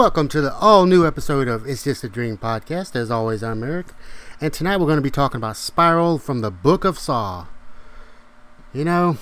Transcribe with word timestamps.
Welcome 0.00 0.28
to 0.28 0.40
the 0.40 0.54
all 0.54 0.86
new 0.86 1.06
episode 1.06 1.46
of 1.46 1.66
It's 1.68 1.84
Just 1.84 2.02
a 2.02 2.08
Dream 2.08 2.38
podcast. 2.38 2.96
As 2.96 3.10
always, 3.10 3.42
I'm 3.42 3.62
Eric, 3.62 3.88
and 4.40 4.50
tonight 4.50 4.78
we're 4.78 4.86
going 4.86 4.96
to 4.96 5.02
be 5.02 5.10
talking 5.10 5.36
about 5.36 5.58
Spiral 5.58 6.16
from 6.16 6.40
the 6.40 6.50
Book 6.50 6.86
of 6.86 6.98
Saw. 6.98 7.48
You 8.72 8.86
know, 8.86 9.18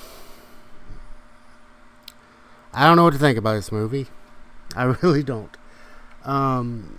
I 2.71 2.87
don't 2.87 2.95
know 2.95 3.03
what 3.03 3.11
to 3.11 3.19
think 3.19 3.37
about 3.37 3.55
this 3.55 3.73
movie. 3.73 4.07
I 4.73 4.83
really 5.01 5.21
don't. 5.21 5.57
Um, 6.23 6.95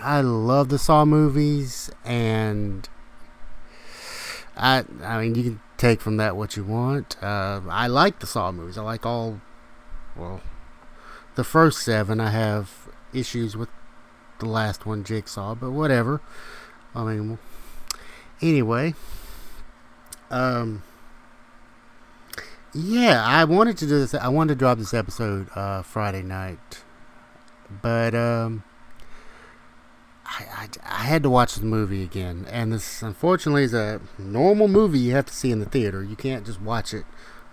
I 0.00 0.20
love 0.20 0.68
the 0.68 0.78
Saw 0.78 1.06
movies, 1.06 1.90
and 2.04 2.86
I, 4.54 4.84
I 5.02 5.22
mean, 5.22 5.34
you 5.34 5.42
can 5.44 5.60
take 5.78 6.02
from 6.02 6.18
that 6.18 6.36
what 6.36 6.58
you 6.58 6.64
want. 6.64 7.16
Uh, 7.22 7.62
I 7.70 7.86
like 7.86 8.18
the 8.18 8.26
Saw 8.26 8.52
movies. 8.52 8.76
I 8.76 8.82
like 8.82 9.06
all, 9.06 9.40
well, 10.14 10.42
the 11.36 11.44
first 11.44 11.82
seven. 11.82 12.20
I 12.20 12.28
have 12.28 12.87
issues 13.12 13.56
with 13.56 13.68
the 14.38 14.46
last 14.46 14.86
one, 14.86 15.04
Jigsaw, 15.04 15.54
but 15.54 15.70
whatever. 15.70 16.20
I 16.94 17.04
mean, 17.04 17.38
anyway, 18.40 18.94
um, 20.30 20.82
yeah, 22.74 23.24
I 23.24 23.44
wanted 23.44 23.76
to 23.78 23.86
do 23.86 23.98
this. 23.98 24.14
I 24.14 24.28
wanted 24.28 24.54
to 24.54 24.58
drop 24.58 24.78
this 24.78 24.94
episode 24.94 25.48
uh, 25.54 25.82
Friday 25.82 26.22
night, 26.22 26.82
but 27.82 28.14
um, 28.14 28.64
I, 30.24 30.44
I, 30.52 30.68
I 30.84 31.04
had 31.04 31.22
to 31.22 31.30
watch 31.30 31.54
the 31.56 31.66
movie 31.66 32.02
again, 32.02 32.46
and 32.50 32.72
this 32.72 33.02
unfortunately 33.02 33.64
is 33.64 33.74
a 33.74 34.00
normal 34.18 34.68
movie 34.68 34.98
you 34.98 35.12
have 35.12 35.26
to 35.26 35.34
see 35.34 35.50
in 35.50 35.60
the 35.60 35.66
theater. 35.66 36.02
You 36.02 36.16
can't 36.16 36.44
just 36.44 36.60
watch 36.60 36.92
it 36.92 37.04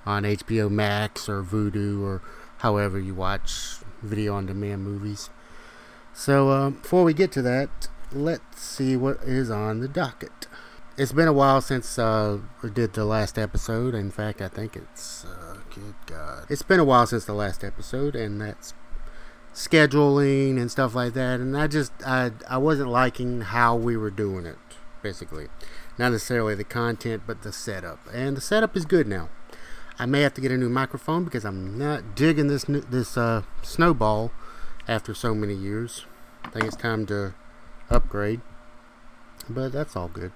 on 0.06 0.24
HBO 0.24 0.70
Max 0.70 1.28
or 1.28 1.44
Vudu 1.44 2.02
or 2.04 2.22
however 2.58 3.00
you 3.00 3.16
watch 3.16 3.78
video 4.02 4.36
on 4.36 4.46
demand 4.46 4.84
movies. 4.84 5.30
So 6.16 6.50
um, 6.50 6.76
before 6.76 7.04
we 7.04 7.14
get 7.14 7.34
to 7.34 7.42
that, 7.42 7.90
let's 8.14 8.62
see 8.62 8.96
what 8.96 9.18
is 9.24 9.52
on 9.52 9.82
the 9.82 9.90
docket. 9.90 10.48
It's 10.98 11.12
been 11.12 11.28
a 11.28 11.34
while 11.34 11.60
since 11.60 12.00
uh, 12.00 12.40
we 12.64 12.70
did 12.70 12.94
the 12.94 13.04
last 13.04 13.38
episode. 13.38 13.94
In 13.94 14.12
fact, 14.12 14.42
I 14.42 14.48
think 14.48 14.78
it's 14.78 15.26
uh, 15.26 15.58
good 15.74 15.94
God, 16.06 16.46
it's 16.50 16.62
been 16.62 16.80
a 16.80 16.86
while 16.86 17.06
since 17.06 17.26
the 17.26 17.34
last 17.34 17.66
episode, 17.66 18.16
and 18.16 18.40
that's 18.40 18.74
scheduling 19.54 20.58
and 20.58 20.72
stuff 20.72 20.96
like 20.96 21.14
that. 21.16 21.42
And 21.42 21.58
I 21.58 21.68
just 21.68 21.92
I 22.06 22.32
I 22.50 22.60
wasn't 22.60 22.90
liking 22.90 23.42
how 23.42 23.76
we 23.76 23.98
were 23.98 24.10
doing 24.10 24.46
it, 24.46 24.58
basically, 25.04 25.48
not 26.00 26.14
necessarily 26.14 26.56
the 26.56 26.64
content, 26.64 27.24
but 27.28 27.42
the 27.42 27.52
setup. 27.52 28.00
And 28.14 28.38
the 28.38 28.42
setup 28.42 28.78
is 28.78 28.86
good 28.86 29.06
now. 29.06 29.28
I 30.00 30.06
may 30.06 30.22
have 30.22 30.34
to 30.36 30.42
get 30.42 30.52
a 30.52 30.58
new 30.58 30.70
microphone 30.70 31.26
because 31.26 31.44
I'm 31.44 31.78
not 31.78 32.16
digging 32.16 32.48
this 32.48 32.70
new, 32.70 32.80
this 32.80 33.18
uh, 33.18 33.44
snowball 33.64 34.32
after 34.88 35.14
so 35.14 35.34
many 35.34 35.54
years. 35.54 36.06
I 36.44 36.50
think 36.50 36.66
it's 36.66 36.76
time 36.76 37.06
to 37.08 37.34
upgrade, 37.90 38.42
but 39.50 39.72
that's 39.72 39.96
all 39.96 40.08
good. 40.08 40.32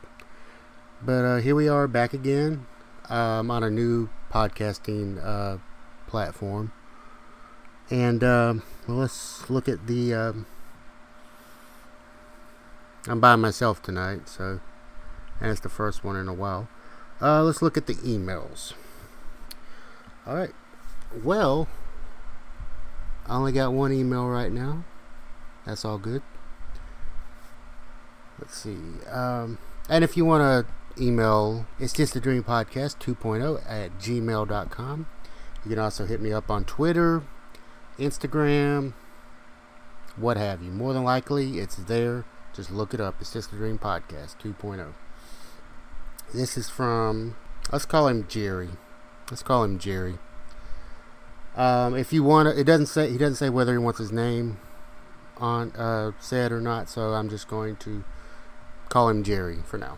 But 1.02 1.26
uh, 1.26 1.38
here 1.38 1.56
we 1.56 1.70
are 1.70 1.88
back 1.88 2.14
again 2.14 2.66
um, 3.10 3.50
on 3.52 3.64
a 3.64 3.70
new 3.70 4.10
podcasting 4.32 5.24
uh, 5.24 5.58
platform. 6.08 6.72
And 7.90 8.24
um, 8.24 8.64
let's 8.88 9.50
look 9.50 9.68
at 9.68 9.88
the. 9.88 10.14
Um, 10.14 10.46
I'm 13.08 13.20
by 13.20 13.36
myself 13.36 13.82
tonight, 13.82 14.28
so. 14.28 14.60
And 15.42 15.52
it's 15.52 15.62
the 15.62 15.70
first 15.70 16.04
one 16.04 16.16
in 16.18 16.28
a 16.28 16.34
while. 16.34 16.68
Uh, 17.22 17.44
let's 17.44 17.62
look 17.62 17.78
at 17.78 17.88
the 17.88 17.96
emails. 17.96 18.74
Alright. 20.28 20.54
Well, 21.24 21.68
I 23.30 23.36
only 23.36 23.52
got 23.52 23.74
one 23.74 23.94
email 23.94 24.28
right 24.28 24.52
now. 24.52 24.84
That's 25.66 25.86
all 25.86 26.00
good. 26.00 26.24
Let's 28.40 28.58
see. 28.58 28.80
Um, 29.08 29.60
and 29.88 30.04
if 30.04 30.18
you 30.18 30.26
want 30.26 30.68
to 30.68 31.02
email, 31.04 31.68
it's 31.80 31.94
just 31.94 32.16
a 32.16 32.20
dream 32.20 32.44
podcast 32.44 32.98
2.0 32.98 33.62
at 33.70 34.00
gmail.com. 34.00 35.08
You 35.64 35.70
can 35.70 35.80
also 35.80 36.06
hit 36.08 36.22
me 36.22 36.34
up 36.34 36.50
on 36.50 36.66
Twitter, 36.66 37.22
Instagram, 38.00 38.94
what 40.16 40.38
have 40.38 40.64
you. 40.64 40.72
More 40.72 40.94
than 40.94 41.04
likely, 41.04 41.60
it's 41.60 41.76
there. 41.76 42.26
Just 42.56 42.72
look 42.72 42.96
it 42.96 43.00
up. 43.00 43.16
It's 43.22 43.32
just 43.32 43.54
a 43.54 43.56
dream 43.56 43.78
podcast 43.78 44.38
2.0. 44.42 44.94
This 46.34 46.58
is 46.58 46.68
from, 46.68 47.36
let's 47.72 47.86
call 47.86 48.08
him 48.08 48.26
Jerry. 48.28 48.70
Let's 49.30 49.44
call 49.44 49.64
him 49.64 49.78
Jerry. 49.78 50.18
Um, 51.56 51.96
if 51.96 52.14
you 52.14 52.24
want 52.24 52.48
to, 52.48 52.60
it 52.60 52.64
doesn't 52.64 52.88
say 52.88 53.12
he 53.12 53.18
doesn't 53.18 53.36
say 53.36 53.50
whether 53.50 53.74
he 53.74 53.78
wants 53.78 54.00
his 54.00 54.12
name 54.12 54.60
on 55.38 55.72
uh, 55.72 56.12
said 56.20 56.52
or 56.52 56.62
not, 56.62 56.90
so 56.90 57.14
I'm 57.14 57.30
just 57.30 57.48
going 57.48 57.76
to 57.78 58.04
call 58.90 59.10
him 59.10 59.24
Jerry 59.24 59.60
for 59.66 59.78
now. 59.78 59.98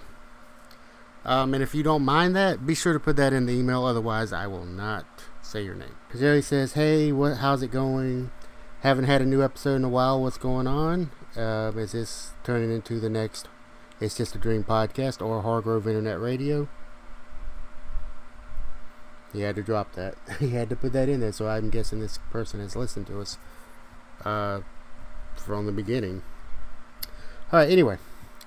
Um, 1.23 1.53
and 1.53 1.61
if 1.61 1.75
you 1.75 1.83
don't 1.83 2.03
mind 2.03 2.35
that, 2.35 2.65
be 2.65 2.73
sure 2.73 2.93
to 2.93 2.99
put 2.99 3.15
that 3.17 3.33
in 3.33 3.45
the 3.45 3.53
email. 3.53 3.85
Otherwise, 3.85 4.33
I 4.33 4.47
will 4.47 4.65
not 4.65 5.05
say 5.41 5.63
your 5.63 5.75
name. 5.75 5.95
Jerry 6.17 6.41
says, 6.41 6.73
"Hey, 6.73 7.11
what? 7.11 7.37
How's 7.37 7.61
it 7.61 7.71
going? 7.71 8.31
Haven't 8.81 9.05
had 9.05 9.21
a 9.21 9.25
new 9.25 9.43
episode 9.43 9.75
in 9.75 9.83
a 9.83 9.89
while. 9.89 10.21
What's 10.21 10.37
going 10.37 10.65
on? 10.65 11.11
Uh, 11.37 11.71
is 11.75 11.91
this 11.91 12.31
turning 12.43 12.71
into 12.71 12.99
the 12.99 13.09
next? 13.09 13.47
It's 13.99 14.17
just 14.17 14.35
a 14.35 14.39
dream 14.39 14.63
podcast 14.63 15.23
or 15.23 15.41
Hargrove 15.41 15.87
Internet 15.87 16.19
Radio?" 16.19 16.67
He 19.33 19.41
had 19.41 19.55
to 19.55 19.63
drop 19.63 19.93
that. 19.93 20.15
he 20.39 20.49
had 20.49 20.69
to 20.69 20.75
put 20.75 20.93
that 20.93 21.09
in 21.09 21.19
there. 21.21 21.31
So 21.31 21.47
I'm 21.47 21.69
guessing 21.69 21.99
this 21.99 22.19
person 22.31 22.59
has 22.59 22.75
listened 22.75 23.07
to 23.07 23.21
us 23.21 23.37
uh, 24.25 24.61
from 25.35 25.65
the 25.65 25.71
beginning. 25.71 26.23
All 27.51 27.59
right. 27.59 27.69
Anyway, 27.69 27.97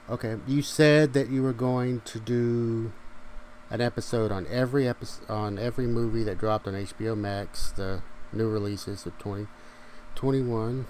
okay. 0.09 0.37
You 0.47 0.62
said 0.62 1.12
that 1.15 1.31
you 1.31 1.43
were 1.43 1.53
going 1.53 2.00
to 2.03 2.21
do 2.21 2.93
an 3.71 3.81
episode 3.81 4.31
on 4.31 4.47
every 4.50 4.87
episode 4.87 5.28
on 5.28 5.59
every 5.59 5.87
movie 5.87 6.22
that 6.25 6.39
dropped 6.39 6.67
on 6.67 6.75
HBO 6.75 7.16
Max, 7.16 7.72
the 7.72 8.03
new 8.33 8.49
releases 8.49 9.06
of 9.06 9.19
2021 9.19 10.87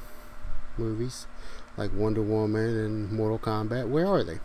movies 0.76 1.26
like 1.76 1.92
Wonder 1.94 2.22
Woman 2.22 2.76
and 2.76 3.12
Mortal 3.12 3.38
Kombat. 3.38 3.88
Where 3.88 4.06
are 4.06 4.22
they? 4.22 4.38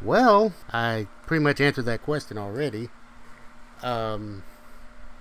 Well, 0.00 0.52
I 0.72 1.06
pretty 1.26 1.44
much 1.44 1.60
answered 1.60 1.84
that 1.84 2.02
question 2.02 2.36
already 2.36 2.88
um, 3.82 4.42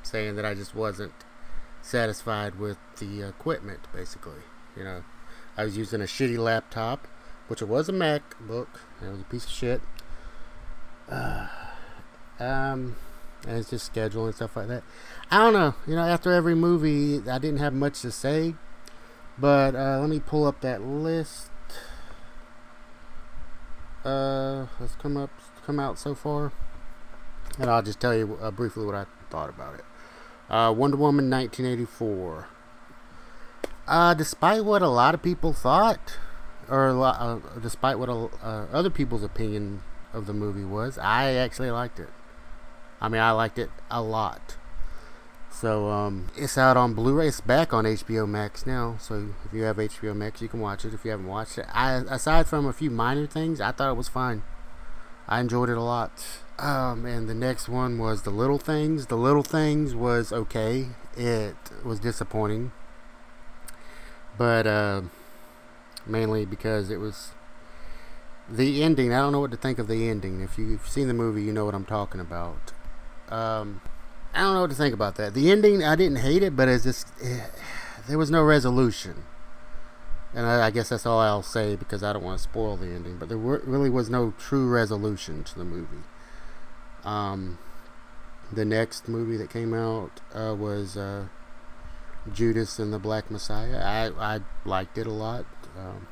saying 0.03 0.35
that 0.35 0.45
I 0.45 0.53
just 0.53 0.75
wasn't 0.75 1.13
satisfied 1.81 2.59
with 2.59 2.77
the 2.99 3.27
equipment, 3.27 3.79
basically. 3.93 4.43
You 4.75 4.83
know, 4.83 5.03
I 5.57 5.63
was 5.63 5.77
using 5.77 6.01
a 6.01 6.05
shitty 6.05 6.37
laptop, 6.37 7.07
which 7.47 7.61
it 7.61 7.67
was 7.67 7.89
a 7.89 7.93
MacBook. 7.93 8.67
It 9.01 9.09
was 9.09 9.21
a 9.21 9.25
piece 9.25 9.45
of 9.45 9.51
shit. 9.51 9.81
Uh, 11.09 11.47
um, 12.39 12.95
and 13.47 13.57
it's 13.57 13.69
just 13.71 13.85
schedule 13.85 14.25
and 14.25 14.35
stuff 14.35 14.55
like 14.55 14.67
that. 14.67 14.83
I 15.29 15.39
don't 15.39 15.53
know. 15.53 15.75
You 15.87 15.95
know, 15.95 16.03
after 16.03 16.31
every 16.31 16.55
movie, 16.55 17.27
I 17.29 17.39
didn't 17.39 17.59
have 17.59 17.73
much 17.73 18.01
to 18.01 18.11
say. 18.11 18.55
But 19.37 19.75
uh, 19.75 19.99
let 19.99 20.09
me 20.09 20.19
pull 20.19 20.45
up 20.45 20.61
that 20.61 20.81
list. 20.83 21.49
Uh, 24.03 24.67
let's 24.79 24.95
come 24.95 25.15
up, 25.17 25.29
come 25.65 25.79
out 25.79 25.97
so 25.97 26.15
far 26.15 26.51
and 27.61 27.69
I'll 27.69 27.83
just 27.83 27.99
tell 27.99 28.15
you 28.15 28.37
uh, 28.41 28.51
briefly 28.51 28.85
what 28.85 28.95
I 28.95 29.05
thought 29.29 29.49
about 29.49 29.75
it. 29.75 29.85
Uh, 30.49 30.73
Wonder 30.73 30.97
Woman 30.97 31.29
1984. 31.29 32.47
Uh, 33.87 34.13
despite 34.13 34.65
what 34.65 34.81
a 34.81 34.87
lot 34.87 35.13
of 35.13 35.21
people 35.21 35.53
thought, 35.53 36.17
or 36.69 36.91
lot, 36.93 37.17
uh, 37.19 37.59
despite 37.59 37.99
what 37.99 38.09
a, 38.09 38.29
uh, 38.43 38.67
other 38.71 38.89
people's 38.89 39.23
opinion 39.23 39.83
of 40.13 40.25
the 40.25 40.33
movie 40.33 40.63
was, 40.63 40.97
I 40.97 41.33
actually 41.33 41.71
liked 41.71 41.99
it. 41.99 42.09
I 42.99 43.09
mean, 43.09 43.21
I 43.21 43.31
liked 43.31 43.59
it 43.59 43.69
a 43.89 44.01
lot. 44.01 44.57
So 45.51 45.89
um, 45.89 46.27
it's 46.37 46.57
out 46.57 46.77
on 46.77 46.93
Blu-ray. 46.93 47.27
It's 47.27 47.41
back 47.41 47.73
on 47.73 47.83
HBO 47.83 48.27
Max 48.27 48.65
now. 48.65 48.95
So 48.99 49.29
if 49.45 49.53
you 49.53 49.63
have 49.63 49.77
HBO 49.77 50.15
Max, 50.15 50.41
you 50.41 50.47
can 50.47 50.61
watch 50.61 50.85
it. 50.85 50.93
If 50.93 51.03
you 51.03 51.11
haven't 51.11 51.27
watched 51.27 51.57
it, 51.57 51.65
I 51.73 51.95
aside 52.09 52.47
from 52.47 52.65
a 52.65 52.73
few 52.73 52.89
minor 52.89 53.27
things, 53.27 53.59
I 53.59 53.71
thought 53.71 53.91
it 53.91 53.97
was 53.97 54.07
fine. 54.07 54.43
I 55.31 55.39
enjoyed 55.39 55.69
it 55.69 55.77
a 55.77 55.81
lot. 55.81 56.11
Um, 56.59 57.05
and 57.05 57.29
the 57.29 57.33
next 57.33 57.69
one 57.69 57.97
was 57.97 58.23
The 58.23 58.31
Little 58.31 58.57
Things. 58.57 59.05
The 59.05 59.15
Little 59.15 59.43
Things 59.43 59.95
was 59.95 60.33
okay. 60.33 60.87
It 61.15 61.55
was 61.85 62.01
disappointing. 62.01 62.73
But 64.37 64.67
uh, 64.67 65.03
mainly 66.05 66.43
because 66.43 66.91
it 66.91 66.97
was 66.97 67.31
the 68.49 68.83
ending. 68.83 69.13
I 69.13 69.19
don't 69.19 69.31
know 69.31 69.39
what 69.39 69.51
to 69.51 69.57
think 69.57 69.79
of 69.79 69.87
the 69.87 70.09
ending. 70.09 70.41
If 70.41 70.57
you've 70.57 70.85
seen 70.85 71.07
the 71.07 71.13
movie, 71.13 71.43
you 71.43 71.53
know 71.53 71.63
what 71.63 71.75
I'm 71.75 71.85
talking 71.85 72.19
about. 72.19 72.73
Um, 73.29 73.79
I 74.33 74.41
don't 74.41 74.55
know 74.55 74.61
what 74.61 74.71
to 74.71 74.75
think 74.75 74.93
about 74.93 75.15
that. 75.15 75.33
The 75.33 75.49
ending, 75.49 75.81
I 75.81 75.95
didn't 75.95 76.17
hate 76.17 76.43
it, 76.43 76.57
but 76.57 76.67
it's 76.67 76.83
just 76.83 77.07
eh, 77.23 77.45
there 78.05 78.17
was 78.17 78.29
no 78.29 78.43
resolution. 78.43 79.23
And 80.33 80.45
I, 80.45 80.67
I, 80.67 80.71
guess 80.71 80.89
that's 80.89 81.05
all 81.05 81.19
I'll 81.19 81.43
say 81.43 81.75
because 81.75 82.03
I 82.03 82.13
don't 82.13 82.23
want 82.23 82.37
to 82.37 82.43
spoil 82.43 82.77
the 82.77 82.87
ending. 82.87 83.17
But 83.17 83.29
there 83.29 83.37
were, 83.37 83.61
really 83.65 83.89
was 83.89 84.09
no 84.09 84.33
true 84.37 84.69
resolution 84.69 85.43
to 85.43 85.57
the 85.57 85.65
movie. 85.65 86.03
Um, 87.03 87.57
the 88.51 88.63
next 88.63 89.09
movie 89.09 89.37
that 89.37 89.49
came 89.49 89.73
out 89.73 90.21
uh, 90.33 90.55
was 90.57 90.95
uh, 90.95 91.27
Judas 92.31 92.79
and 92.79 92.93
the 92.93 92.99
Black 92.99 93.29
Messiah. 93.29 93.81
I, 93.83 94.35
I 94.35 94.39
liked 94.63 94.97
it 94.97 95.07
a 95.07 95.11
lot. 95.11 95.45
Um, 95.77 96.07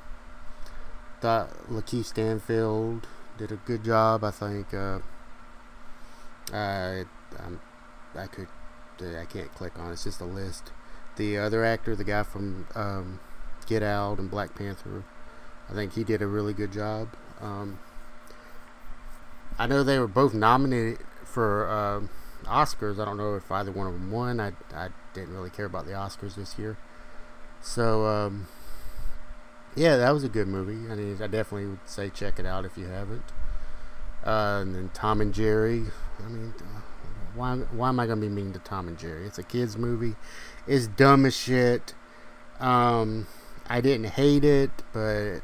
thought 1.22 1.52
Lakeith 1.70 2.06
Stanfield 2.06 3.08
did 3.38 3.52
a 3.52 3.58
good 3.58 3.84
job. 3.84 4.24
I 4.24 4.32
think 4.32 4.74
uh, 4.74 5.00
I, 6.52 7.06
I'm, 7.40 7.62
I 8.16 8.28
could 8.28 8.48
I 9.02 9.26
can't 9.26 9.54
click 9.56 9.78
on 9.80 9.90
it. 9.90 9.94
It's 9.94 10.04
just 10.04 10.22
a 10.22 10.26
list. 10.26 10.72
The 11.16 11.38
other 11.38 11.64
actor, 11.64 11.96
the 11.96 12.04
guy 12.04 12.24
from 12.24 12.68
um, 12.76 13.20
Get 13.70 13.84
Out 13.84 14.18
and 14.18 14.30
Black 14.30 14.56
Panther, 14.56 15.04
I 15.70 15.74
think 15.74 15.94
he 15.94 16.04
did 16.04 16.24
a 16.24 16.28
really 16.28 16.54
good 16.54 16.74
job. 16.74 17.10
Um, 17.40 17.80
I 19.60 19.68
know 19.68 19.84
they 19.84 20.00
were 20.00 20.08
both 20.08 20.34
nominated 20.34 21.00
for 21.24 21.70
uh, 21.70 22.48
Oscars. 22.50 23.00
I 23.00 23.06
don't 23.06 23.18
know 23.18 23.36
if 23.36 23.52
either 23.52 23.72
one 23.72 23.88
of 23.88 23.94
them 23.94 24.12
won. 24.12 24.40
I, 24.40 24.54
I 24.74 24.90
didn't 25.14 25.34
really 25.34 25.52
care 25.52 25.66
about 25.66 25.86
the 25.86 25.92
Oscars 25.92 26.36
this 26.36 26.58
year. 26.58 26.78
So, 27.62 28.08
um, 28.08 28.48
yeah, 29.76 29.98
that 29.98 30.12
was 30.12 30.24
a 30.24 30.30
good 30.30 30.48
movie. 30.48 30.92
I 30.92 30.96
mean, 30.96 31.22
I 31.22 31.28
definitely 31.28 31.68
would 31.68 31.80
say 31.86 32.10
check 32.10 32.40
it 32.40 32.46
out 32.46 32.66
if 32.66 32.78
you 32.78 32.86
haven't. 32.86 33.24
Uh, 34.26 34.60
and 34.62 34.76
then 34.76 34.90
Tom 34.94 35.22
and 35.22 35.34
Jerry. 35.34 35.86
I 36.26 36.28
mean, 36.28 36.54
uh, 36.60 36.82
why, 37.36 37.56
why 37.56 37.90
am 37.90 38.00
I 38.00 38.08
going 38.08 38.20
to 38.20 38.28
be 38.28 38.34
mean 38.34 38.54
to 38.54 38.60
Tom 38.60 38.88
and 38.88 38.98
Jerry? 38.98 39.28
It's 39.28 39.38
a 39.38 39.44
kid's 39.44 39.78
movie. 39.78 40.16
It's 40.68 40.88
dumb 40.88 41.26
as 41.26 41.36
shit. 41.36 41.94
Um, 42.60 43.28
I 43.70 43.82
didn't 43.82 44.08
hate 44.08 44.44
it, 44.44 44.72
but 44.94 45.42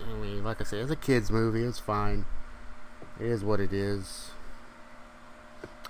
I 0.00 0.12
mean, 0.20 0.42
like 0.42 0.60
I 0.60 0.64
said, 0.64 0.80
it's 0.80 0.90
a 0.90 0.96
kid's 0.96 1.30
movie. 1.30 1.62
It's 1.62 1.78
fine. 1.78 2.24
It 3.20 3.26
is 3.26 3.44
what 3.44 3.60
it 3.60 3.72
is. 3.72 4.30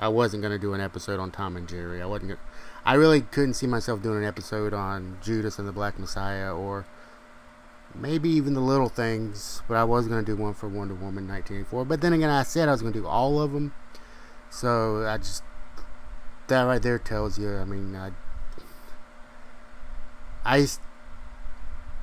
I 0.01 0.09
wasn't 0.09 0.43
gonna 0.43 0.59
do 0.59 0.75
an 0.75 0.81
episode 0.81 1.21
on 1.21 1.31
Tom 1.31 1.57
and 1.57 1.69
Jerry. 1.69 2.03
I 2.03 2.07
wasn't. 2.07 2.31
Gonna, 2.31 2.41
I 2.85 2.95
really 2.95 3.21
couldn't 3.21 3.55
see 3.55 3.69
myself 3.69 4.03
doing 4.03 4.19
an 4.19 4.25
episode 4.25 4.75
on 4.75 5.19
Judas 5.23 5.59
and 5.59 5.69
the 5.69 5.73
Black 5.73 5.99
Messiah, 5.99 6.53
or 6.55 6.87
maybe 7.95 8.29
even 8.31 8.55
the 8.55 8.61
little 8.61 8.89
things. 8.89 9.63
But 9.69 9.77
I 9.77 9.85
was 9.85 10.09
gonna 10.09 10.25
do 10.25 10.37
one 10.37 10.55
for 10.55 10.69
Wonder 10.69 10.95
Woman 10.95 11.29
1984. 11.29 11.85
But 11.85 12.01
then 12.01 12.13
again, 12.13 12.31
I 12.31 12.43
said 12.43 12.69
I 12.69 12.73
was 12.73 12.83
gonna 12.83 12.93
do 12.93 13.07
all 13.07 13.41
of 13.41 13.53
them. 13.53 13.73
So 14.51 15.07
I 15.07 15.19
just 15.19 15.45
that 16.49 16.63
right 16.63 16.83
there 16.83 16.99
tells 16.99 17.39
you. 17.39 17.57
I 17.57 17.65
mean, 17.65 17.95
I 17.95 18.11
I 20.45 20.67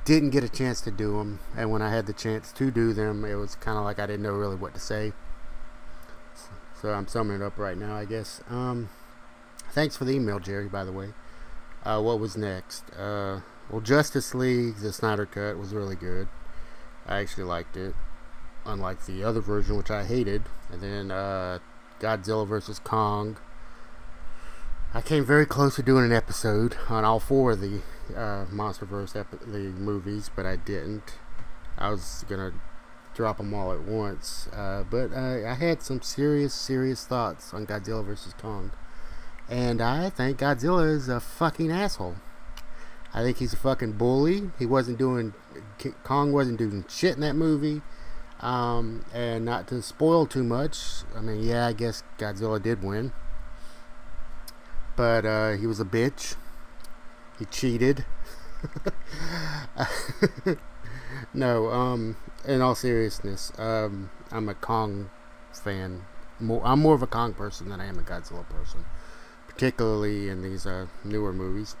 didn't 0.04 0.30
get 0.30 0.42
a 0.42 0.48
chance 0.48 0.80
to 0.82 0.90
do 0.90 1.18
them, 1.18 1.38
and 1.56 1.70
when 1.70 1.82
I 1.82 1.90
had 1.90 2.06
the 2.06 2.12
chance 2.12 2.52
to 2.52 2.70
do 2.70 2.92
them, 2.92 3.24
it 3.24 3.34
was 3.34 3.54
kind 3.54 3.78
of 3.78 3.84
like 3.84 3.98
I 3.98 4.06
didn't 4.06 4.22
know 4.22 4.32
really 4.32 4.56
what 4.56 4.74
to 4.74 4.80
say. 4.80 5.12
So 6.80 6.92
I'm 6.92 7.06
summing 7.06 7.36
it 7.36 7.42
up 7.42 7.58
right 7.58 7.76
now, 7.76 7.94
I 7.94 8.04
guess. 8.04 8.42
Um, 8.50 8.88
thanks 9.70 9.96
for 9.96 10.04
the 10.04 10.14
email, 10.14 10.40
Jerry. 10.40 10.68
By 10.68 10.84
the 10.84 10.90
way, 10.90 11.10
uh, 11.84 12.00
what 12.02 12.18
was 12.18 12.36
next? 12.36 12.90
Uh, 12.90 13.40
well, 13.70 13.80
Justice 13.80 14.34
League, 14.34 14.76
the 14.76 14.92
Snyder 14.92 15.24
Cut, 15.24 15.58
was 15.58 15.72
really 15.72 15.94
good. 15.94 16.26
I 17.06 17.20
actually 17.20 17.44
liked 17.44 17.76
it, 17.76 17.94
unlike 18.66 19.06
the 19.06 19.22
other 19.22 19.40
version, 19.40 19.76
which 19.76 19.90
I 19.90 20.04
hated. 20.04 20.42
And 20.72 20.80
then 20.80 21.10
uh, 21.12 21.60
Godzilla 22.00 22.46
vs 22.46 22.80
Kong. 22.80 23.36
I 24.94 25.00
came 25.00 25.24
very 25.24 25.46
close 25.46 25.76
to 25.76 25.82
doing 25.82 26.04
an 26.04 26.12
episode 26.12 26.76
on 26.90 27.02
all 27.02 27.18
four 27.18 27.52
of 27.52 27.62
the 27.62 27.80
uh, 28.14 28.44
MonsterVerse 28.52 29.16
epi- 29.16 29.38
the 29.46 29.70
movies, 29.80 30.30
but 30.36 30.44
I 30.44 30.56
didn't. 30.56 31.14
I 31.78 31.88
was 31.88 32.26
gonna 32.28 32.52
drop 33.14 33.38
them 33.38 33.54
all 33.54 33.72
at 33.72 33.80
once, 33.80 34.48
uh, 34.48 34.84
but 34.90 35.10
uh, 35.14 35.48
I 35.48 35.54
had 35.54 35.80
some 35.80 36.02
serious, 36.02 36.52
serious 36.52 37.06
thoughts 37.06 37.54
on 37.54 37.66
Godzilla 37.66 38.04
vs 38.04 38.34
Kong, 38.34 38.70
and 39.48 39.80
I 39.80 40.10
think 40.10 40.40
Godzilla 40.40 40.86
is 40.86 41.08
a 41.08 41.20
fucking 41.20 41.72
asshole. 41.72 42.16
I 43.14 43.22
think 43.22 43.38
he's 43.38 43.54
a 43.54 43.58
fucking 43.58 43.92
bully. 43.92 44.50
He 44.58 44.66
wasn't 44.66 44.98
doing 44.98 45.32
Kong 46.04 46.34
wasn't 46.34 46.58
doing 46.58 46.84
shit 46.90 47.14
in 47.14 47.22
that 47.22 47.34
movie. 47.34 47.80
Um, 48.40 49.06
and 49.14 49.44
not 49.44 49.68
to 49.68 49.80
spoil 49.80 50.26
too 50.26 50.42
much, 50.42 51.04
I 51.16 51.20
mean, 51.20 51.44
yeah, 51.44 51.66
I 51.66 51.72
guess 51.72 52.02
Godzilla 52.18 52.60
did 52.60 52.82
win, 52.82 53.12
but 54.96 55.24
uh, 55.24 55.52
he 55.52 55.66
was 55.66 55.80
a 55.80 55.84
bitch. 55.84 56.36
He 57.38 57.44
cheated. 57.46 58.04
no, 61.34 61.70
um, 61.70 62.16
in 62.46 62.60
all 62.60 62.74
seriousness, 62.74 63.52
um, 63.58 64.10
I'm 64.30 64.48
a 64.48 64.54
Kong 64.54 65.10
fan. 65.52 66.04
More, 66.40 66.62
I'm 66.64 66.80
more 66.80 66.94
of 66.94 67.02
a 67.02 67.06
Kong 67.06 67.34
person 67.34 67.68
than 67.68 67.80
I 67.80 67.86
am 67.86 67.98
a 67.98 68.02
Godzilla 68.02 68.48
person, 68.48 68.84
particularly 69.48 70.28
in 70.28 70.42
these 70.42 70.66
uh, 70.66 70.86
newer 71.04 71.32
movies. 71.32 71.76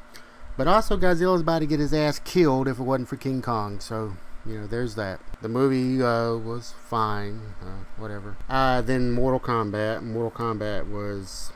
But 0.56 0.68
also, 0.68 0.96
Godzilla's 0.96 1.40
about 1.40 1.60
to 1.60 1.66
get 1.66 1.80
his 1.80 1.94
ass 1.94 2.18
killed 2.18 2.68
if 2.68 2.78
it 2.78 2.82
wasn't 2.82 3.08
for 3.08 3.16
King 3.16 3.40
Kong. 3.40 3.80
So, 3.80 4.16
you 4.44 4.58
know, 4.58 4.66
there's 4.66 4.94
that. 4.96 5.20
The 5.40 5.48
movie 5.48 6.02
uh, 6.02 6.36
was 6.36 6.74
fine, 6.88 7.54
uh, 7.62 7.84
whatever. 7.96 8.36
Uh, 8.48 8.82
then 8.82 9.12
Mortal 9.12 9.40
Kombat. 9.40 10.02
Mortal 10.02 10.30
Kombat 10.30 10.90
was 10.90 11.52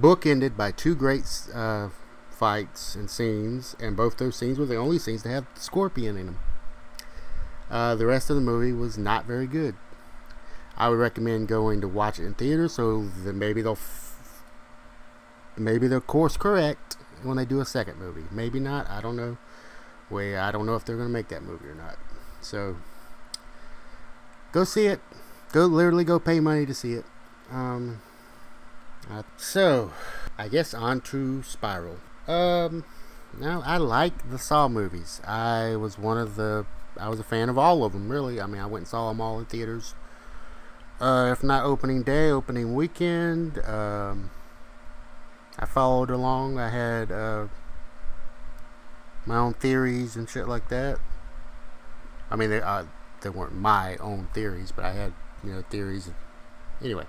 bookended 0.00 0.56
by 0.56 0.70
two 0.72 0.94
great 0.94 1.24
uh, 1.54 1.88
fights 2.30 2.94
and 2.94 3.10
scenes, 3.10 3.76
and 3.80 3.96
both 3.96 4.18
those 4.18 4.36
scenes 4.36 4.58
were 4.58 4.66
the 4.66 4.76
only 4.76 4.98
scenes 4.98 5.22
to 5.22 5.28
have 5.28 5.46
Scorpion 5.54 6.16
in 6.16 6.26
them. 6.26 6.38
Uh, 7.70 7.94
the 7.94 8.06
rest 8.06 8.30
of 8.30 8.36
the 8.36 8.42
movie 8.42 8.72
was 8.72 8.96
not 8.96 9.24
very 9.24 9.46
good. 9.46 9.74
I 10.76 10.88
would 10.88 10.98
recommend 10.98 11.48
going 11.48 11.80
to 11.80 11.88
watch 11.88 12.18
it 12.18 12.26
in 12.26 12.34
theater 12.34 12.68
so 12.68 13.06
that 13.24 13.34
maybe 13.34 13.62
they'll 13.62 13.72
f- 13.72 14.44
maybe 15.56 15.88
they'll 15.88 16.00
course 16.00 16.36
correct 16.36 16.96
when 17.22 17.38
they 17.38 17.46
do 17.46 17.60
a 17.60 17.64
second 17.64 17.98
movie. 17.98 18.24
Maybe 18.30 18.60
not. 18.60 18.88
I 18.90 19.00
don't 19.00 19.16
know. 19.16 19.38
Way 20.10 20.36
I 20.36 20.52
don't 20.52 20.66
know 20.66 20.76
if 20.76 20.84
they're 20.84 20.96
going 20.96 21.08
to 21.08 21.12
make 21.12 21.28
that 21.28 21.42
movie 21.42 21.66
or 21.66 21.74
not. 21.74 21.96
So 22.40 22.76
go 24.52 24.64
see 24.64 24.86
it. 24.86 25.00
Go 25.52 25.66
literally 25.66 26.04
go 26.04 26.18
pay 26.18 26.40
money 26.40 26.66
to 26.66 26.74
see 26.74 26.92
it. 26.92 27.04
Um, 27.50 28.02
uh, 29.10 29.22
so 29.36 29.92
I 30.38 30.48
guess 30.48 30.74
on 30.74 31.00
to 31.02 31.42
Spiral. 31.42 31.98
Um, 32.26 32.84
now 33.38 33.62
I 33.64 33.76
like 33.76 34.30
the 34.30 34.38
Saw 34.38 34.68
movies. 34.68 35.20
I 35.26 35.76
was 35.76 35.98
one 35.98 36.18
of 36.18 36.36
the, 36.36 36.66
I 36.98 37.08
was 37.08 37.20
a 37.20 37.24
fan 37.24 37.48
of 37.48 37.58
all 37.58 37.84
of 37.84 37.92
them. 37.92 38.10
Really, 38.10 38.40
I 38.40 38.46
mean, 38.46 38.60
I 38.60 38.66
went 38.66 38.82
and 38.82 38.88
saw 38.88 39.08
them 39.08 39.20
all 39.20 39.38
in 39.38 39.46
theaters. 39.46 39.94
Uh, 41.00 41.28
if 41.30 41.44
not 41.44 41.64
opening 41.64 42.02
day, 42.02 42.30
opening 42.30 42.74
weekend. 42.74 43.58
Um, 43.64 44.30
I 45.58 45.66
followed 45.66 46.10
along. 46.10 46.58
I 46.58 46.70
had 46.70 47.12
uh, 47.12 47.48
my 49.26 49.36
own 49.36 49.54
theories 49.54 50.16
and 50.16 50.28
shit 50.28 50.48
like 50.48 50.68
that. 50.68 50.98
I 52.30 52.36
mean, 52.36 52.50
they 52.50 52.60
uh, 52.60 52.84
they 53.20 53.28
weren't 53.28 53.54
my 53.54 53.96
own 53.96 54.28
theories, 54.32 54.72
but 54.72 54.84
I 54.84 54.92
had 54.92 55.12
you 55.44 55.52
know 55.52 55.62
theories. 55.68 56.10
Anyway, 56.82 57.06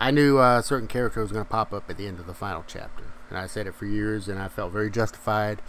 I 0.00 0.10
knew 0.10 0.38
uh, 0.38 0.58
a 0.58 0.62
certain 0.62 0.88
character 0.88 1.20
was 1.20 1.30
going 1.30 1.44
to 1.44 1.50
pop 1.50 1.72
up 1.72 1.88
at 1.88 1.96
the 1.96 2.08
end 2.08 2.18
of 2.18 2.26
the 2.26 2.34
final 2.34 2.64
chapter 2.66 3.04
and 3.30 3.38
I 3.38 3.46
said 3.46 3.66
it 3.66 3.74
for 3.74 3.86
years, 3.86 4.28
and 4.28 4.38
I 4.38 4.48
felt 4.48 4.72
very 4.72 4.90
justified 4.90 5.62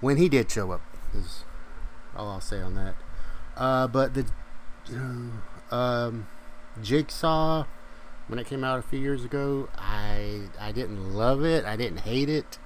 when 0.00 0.16
he 0.16 0.28
did 0.28 0.50
show 0.50 0.70
up. 0.70 0.80
Is 1.12 1.44
all 2.16 2.30
I'll 2.30 2.40
say 2.40 2.60
on 2.60 2.74
that. 2.76 2.94
Uh, 3.56 3.88
but 3.88 4.14
the 4.14 4.26
you 4.88 5.32
um, 5.70 6.28
Jigsaw 6.80 7.66
when 8.28 8.38
it 8.38 8.46
came 8.46 8.62
out 8.62 8.78
a 8.78 8.82
few 8.82 9.00
years 9.00 9.24
ago, 9.24 9.68
I 9.76 10.42
I 10.58 10.70
didn't 10.70 11.12
love 11.14 11.44
it. 11.44 11.64
I 11.64 11.76
didn't 11.76 12.00
hate 12.00 12.28
it. 12.28 12.58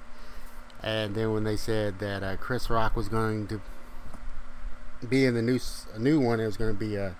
And 0.83 1.15
then 1.15 1.33
when 1.33 1.45
they 1.45 1.57
said 1.57 1.99
that 2.01 2.23
uh, 2.23 2.37
Chris 2.37 2.69
Rock 2.69 2.95
was 2.95 3.09
going 3.09 3.47
to 3.47 3.63
be 5.09 5.25
in 5.25 5.35
the 5.35 5.43
new 5.43 5.59
a 5.95 5.99
new 5.99 6.21
one, 6.21 6.39
it 6.39 6.47
was 6.47 6.59
going 6.59 6.73
to 6.73 6.79
be 6.79 6.97
a 6.97 7.17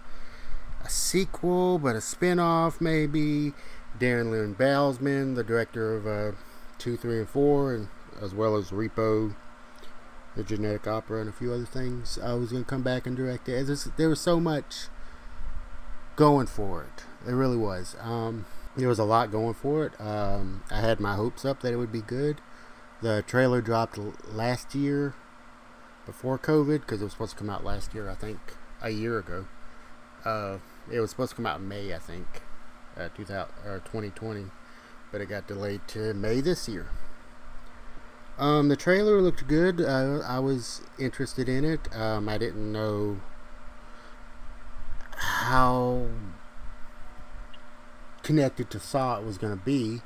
a 0.85 0.91
sequel, 0.91 1.79
but 1.79 1.97
a 1.97 2.03
spin-off 2.03 2.83
maybe. 2.83 3.55
Darren 3.99 4.31
Lynn 4.31 4.55
Bousman, 4.55 5.35
the 5.35 5.45
director 5.45 5.95
of 5.95 6.07
uh, 6.07 6.37
two, 6.79 6.97
three, 6.97 7.19
and 7.19 7.29
four, 7.29 7.75
and 7.75 7.89
as 8.21 8.35
well 8.35 8.57
as 8.57 8.71
Repo, 8.71 9.35
the 10.37 10.45
Genetic 10.45 10.87
Opera, 10.87 11.21
and 11.21 11.29
a 11.29 11.33
few 11.33 11.53
other 11.53 11.65
things. 11.65 12.19
I 12.23 12.35
was 12.35 12.53
gonna 12.53 12.65
come 12.65 12.83
back 12.83 13.07
and 13.07 13.17
direct 13.17 13.49
it. 13.49 13.67
Just, 13.67 13.97
there 13.97 14.09
was 14.09 14.21
so 14.21 14.41
much 14.41 14.89
going 16.17 16.47
for 16.47 16.83
it. 16.83 17.05
It 17.29 17.33
really 17.33 17.57
was. 17.57 17.97
Um, 18.01 18.47
there 18.77 18.89
was 18.89 18.99
a 18.99 19.05
lot 19.05 19.31
going 19.31 19.55
for 19.55 19.87
it. 19.87 20.01
Um, 20.01 20.63
I 20.71 20.81
had 20.81 20.99
my 21.01 21.15
hopes 21.15 21.45
up 21.45 21.61
that 21.61 21.73
it 21.73 21.77
would 21.77 21.93
be 21.93 22.03
good. 22.03 22.41
The 23.03 23.23
trailer 23.27 23.61
dropped 23.61 23.99
last 24.33 24.75
year, 24.75 25.15
before 26.07 26.39
COVID, 26.39 26.81
because 26.81 27.01
it 27.01 27.05
was 27.05 27.13
supposed 27.13 27.33
to 27.33 27.39
come 27.39 27.51
out 27.51 27.65
last 27.65 27.95
year. 27.95 28.11
I 28.11 28.15
think 28.15 28.39
a 28.83 28.91
year 28.91 29.19
ago. 29.19 29.47
Uh, 30.25 30.59
it 30.91 31.01
was 31.01 31.11
supposed 31.11 31.31
to 31.31 31.37
come 31.37 31.47
out 31.47 31.61
in 31.61 31.69
May, 31.69 31.95
I 31.95 31.99
think, 31.99 32.27
uh, 32.97 33.09
2000 33.17 33.49
or 33.67 33.79
2020 33.81 34.51
but 35.15 35.21
it 35.21 35.29
got 35.29 35.47
delayed 35.47 35.81
to 35.87 36.13
May 36.13 36.41
this 36.41 36.69
year. 36.69 36.89
Um, 38.37 38.69
the 38.69 38.75
trailer 38.75 39.23
looked 39.23 39.47
good. 39.47 39.81
Uh, 39.81 40.19
I 40.27 40.41
was 40.41 40.81
interested 40.99 41.49
in 41.49 41.65
it. 41.65 41.95
Um, 41.95 42.29
I 42.29 42.37
didn't 42.37 42.73
know 42.73 43.21
how 45.17 46.09
connected 48.25 48.71
to 48.71 48.81
Saw 48.81 49.19
it 49.19 49.25
was 49.25 49.39
going 49.39 49.57
to 49.57 49.65
be, 49.65 50.01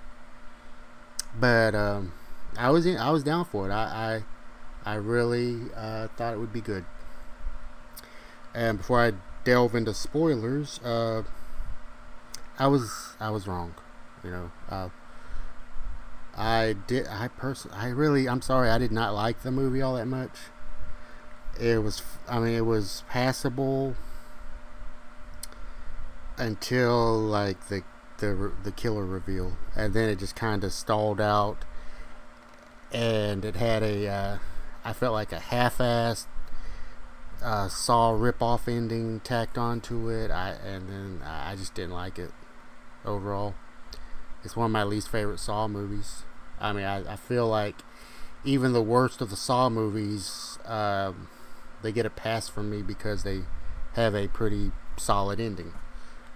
but 1.40 1.74
um, 1.74 2.12
I 2.58 2.68
was 2.68 2.84
in, 2.84 2.98
I 2.98 3.10
was 3.10 3.22
down 3.22 3.46
for 3.46 3.66
it. 3.66 3.72
I 3.72 4.24
I, 4.84 4.92
I 4.92 4.94
really 4.96 5.72
uh, 5.74 6.08
thought 6.18 6.34
it 6.34 6.38
would 6.38 6.52
be 6.52 6.60
good. 6.60 6.84
And 8.54 8.76
before 8.76 9.00
I 9.00 9.12
delve 9.44 9.74
into 9.74 9.94
spoilers, 9.94 10.80
uh, 10.84 11.22
I 12.58 12.66
was 12.66 13.14
I 13.20 13.30
was 13.30 13.46
wrong. 13.46 13.74
You 14.24 14.30
know, 14.30 14.50
uh, 14.68 14.88
I 16.36 16.74
did. 16.86 17.06
I 17.06 17.28
personally, 17.28 17.76
I 17.76 17.88
really, 17.88 18.28
I'm 18.28 18.42
sorry, 18.42 18.68
I 18.68 18.78
did 18.78 18.92
not 18.92 19.14
like 19.14 19.42
the 19.42 19.52
movie 19.52 19.80
all 19.80 19.94
that 19.94 20.06
much. 20.06 20.32
It 21.60 21.82
was, 21.82 22.02
I 22.28 22.38
mean, 22.38 22.54
it 22.54 22.66
was 22.66 23.04
passable 23.08 23.94
until 26.36 27.18
like 27.18 27.68
the 27.68 27.82
the 28.18 28.52
the 28.64 28.72
killer 28.72 29.04
reveal, 29.04 29.56
and 29.76 29.94
then 29.94 30.08
it 30.08 30.18
just 30.18 30.34
kind 30.34 30.64
of 30.64 30.72
stalled 30.72 31.20
out, 31.20 31.64
and 32.92 33.44
it 33.44 33.54
had 33.54 33.84
a, 33.84 34.08
uh, 34.08 34.38
I 34.84 34.92
felt 34.92 35.12
like 35.12 35.32
a 35.32 35.38
half-assed 35.38 36.26
uh, 37.42 37.68
Saw 37.68 38.10
rip-off 38.10 38.66
ending 38.66 39.20
tacked 39.20 39.58
onto 39.58 40.08
it. 40.08 40.30
I 40.32 40.50
and 40.50 40.88
then 40.88 41.22
I 41.24 41.54
just 41.54 41.74
didn't 41.74 41.92
like 41.92 42.18
it 42.18 42.32
overall. 43.04 43.54
It's 44.44 44.56
one 44.56 44.66
of 44.66 44.72
my 44.72 44.84
least 44.84 45.08
favorite 45.08 45.40
Saw 45.40 45.68
movies. 45.68 46.22
I 46.60 46.72
mean, 46.72 46.84
I, 46.84 47.12
I 47.12 47.16
feel 47.16 47.46
like 47.48 47.76
even 48.44 48.72
the 48.72 48.82
worst 48.82 49.20
of 49.20 49.30
the 49.30 49.36
Saw 49.36 49.68
movies, 49.68 50.58
um, 50.64 51.28
they 51.82 51.92
get 51.92 52.06
a 52.06 52.10
pass 52.10 52.48
from 52.48 52.70
me 52.70 52.82
because 52.82 53.22
they 53.22 53.42
have 53.94 54.14
a 54.14 54.28
pretty 54.28 54.72
solid 54.96 55.40
ending. 55.40 55.72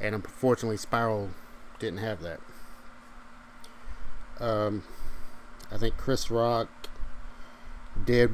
And 0.01 0.15
unfortunately, 0.15 0.77
Spiral 0.77 1.31
didn't 1.79 1.99
have 1.99 2.21
that. 2.23 2.41
Um, 4.41 4.83
I 5.71 5.79
think 5.79 5.97
Chris 5.97 6.31
Rock 6.31 6.69
did 8.05 8.31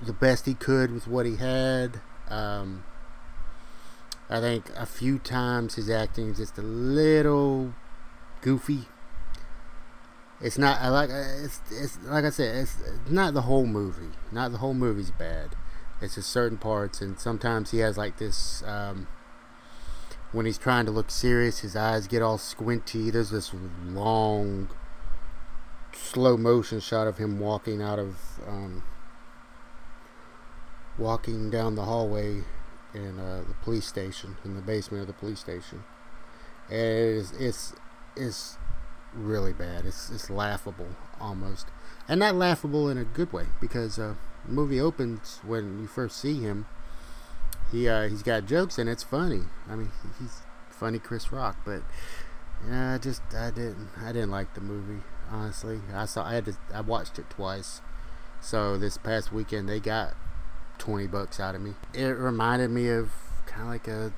the 0.00 0.12
best 0.12 0.46
he 0.46 0.54
could 0.54 0.92
with 0.92 1.06
what 1.06 1.26
he 1.26 1.36
had. 1.36 2.00
Um, 2.28 2.84
I 4.28 4.40
think 4.40 4.70
a 4.76 4.86
few 4.86 5.18
times 5.18 5.76
his 5.76 5.88
acting 5.88 6.30
is 6.30 6.38
just 6.38 6.58
a 6.58 6.62
little 6.62 7.74
goofy. 8.40 8.86
It's 10.40 10.58
not 10.58 10.80
I 10.80 10.88
like 10.88 11.10
it's 11.10 11.60
it's 11.70 11.98
like 12.04 12.24
I 12.24 12.30
said 12.30 12.56
it's 12.56 12.76
not 13.08 13.34
the 13.34 13.42
whole 13.42 13.66
movie. 13.66 14.16
Not 14.32 14.52
the 14.52 14.58
whole 14.58 14.74
movie's 14.74 15.10
bad. 15.10 15.54
It's 16.00 16.16
just 16.16 16.28
certain 16.28 16.58
parts, 16.58 17.00
and 17.00 17.18
sometimes 17.18 17.70
he 17.70 17.78
has 17.78 17.96
like 17.96 18.18
this. 18.18 18.62
Um, 18.66 19.06
when 20.32 20.44
he's 20.44 20.58
trying 20.58 20.84
to 20.84 20.92
look 20.92 21.10
serious, 21.10 21.60
his 21.60 21.74
eyes 21.74 22.06
get 22.06 22.20
all 22.20 22.36
squinty. 22.36 23.10
There's 23.10 23.30
this 23.30 23.52
long, 23.86 24.68
slow 25.92 26.36
motion 26.36 26.80
shot 26.80 27.06
of 27.06 27.16
him 27.16 27.38
walking 27.38 27.80
out 27.80 27.98
of, 27.98 28.16
um, 28.46 28.82
walking 30.98 31.48
down 31.48 31.76
the 31.76 31.84
hallway 31.84 32.42
in 32.96 33.18
uh, 33.18 33.44
the 33.46 33.54
police 33.54 33.86
station, 33.86 34.36
in 34.44 34.54
the 34.54 34.62
basement 34.62 35.02
of 35.02 35.06
the 35.06 35.12
police 35.12 35.40
station. 35.40 35.84
And 36.68 37.18
it's, 37.18 37.32
it's, 37.32 37.72
it's 38.16 38.58
really 39.14 39.52
bad. 39.52 39.84
It's, 39.84 40.10
it's 40.10 40.30
laughable 40.30 40.88
almost. 41.20 41.66
And 42.08 42.20
not 42.20 42.34
laughable 42.34 42.88
in 42.88 42.98
a 42.98 43.04
good 43.04 43.32
way 43.32 43.46
because 43.60 43.98
uh, 43.98 44.14
the 44.44 44.52
movie 44.52 44.80
opens 44.80 45.40
when 45.44 45.80
you 45.80 45.86
first 45.86 46.18
see 46.18 46.40
him. 46.40 46.66
He 47.72 47.88
uh, 47.88 48.08
he's 48.08 48.22
got 48.22 48.46
jokes 48.46 48.78
and 48.78 48.88
it's 48.88 49.02
funny. 49.02 49.42
I 49.68 49.74
mean, 49.74 49.90
he's 50.20 50.42
funny 50.70 51.00
Chris 51.00 51.32
Rock, 51.32 51.56
but 51.64 51.82
yeah, 52.68 52.94
I 52.94 52.98
just 52.98 53.22
I 53.34 53.50
didn't 53.50 53.88
I 54.00 54.12
didn't 54.12 54.30
like 54.30 54.54
the 54.54 54.60
movie 54.60 55.02
honestly. 55.30 55.80
I 55.92 56.04
saw 56.06 56.24
I 56.24 56.34
had 56.34 56.44
to 56.46 56.56
I 56.72 56.80
watched 56.80 57.18
it 57.18 57.28
twice. 57.28 57.80
So 58.40 58.78
this 58.78 58.98
past 58.98 59.32
weekend 59.32 59.68
they 59.68 59.80
got 59.80 60.14
20 60.78 61.06
bucks 61.06 61.40
out 61.40 61.54
of 61.54 61.60
me. 61.60 61.74
It 61.94 62.16
reminded 62.16 62.70
me 62.70 62.88
of 62.88 63.10
kind 63.46 63.62
of 63.62 63.68
like 63.68 63.88
a 63.88 64.12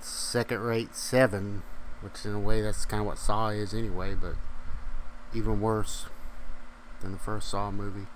second 0.00 0.60
rate 0.60 0.94
7, 0.94 1.62
which 2.00 2.24
in 2.24 2.34
a 2.34 2.40
way 2.40 2.60
that's 2.60 2.84
kind 2.84 3.00
of 3.00 3.06
what 3.06 3.18
Saw 3.18 3.48
is 3.48 3.74
anyway, 3.74 4.14
but 4.14 4.34
even 5.34 5.60
worse 5.60 6.06
than 7.00 7.12
the 7.12 7.18
first 7.18 7.48
Saw 7.48 7.70
movie. 7.70 8.06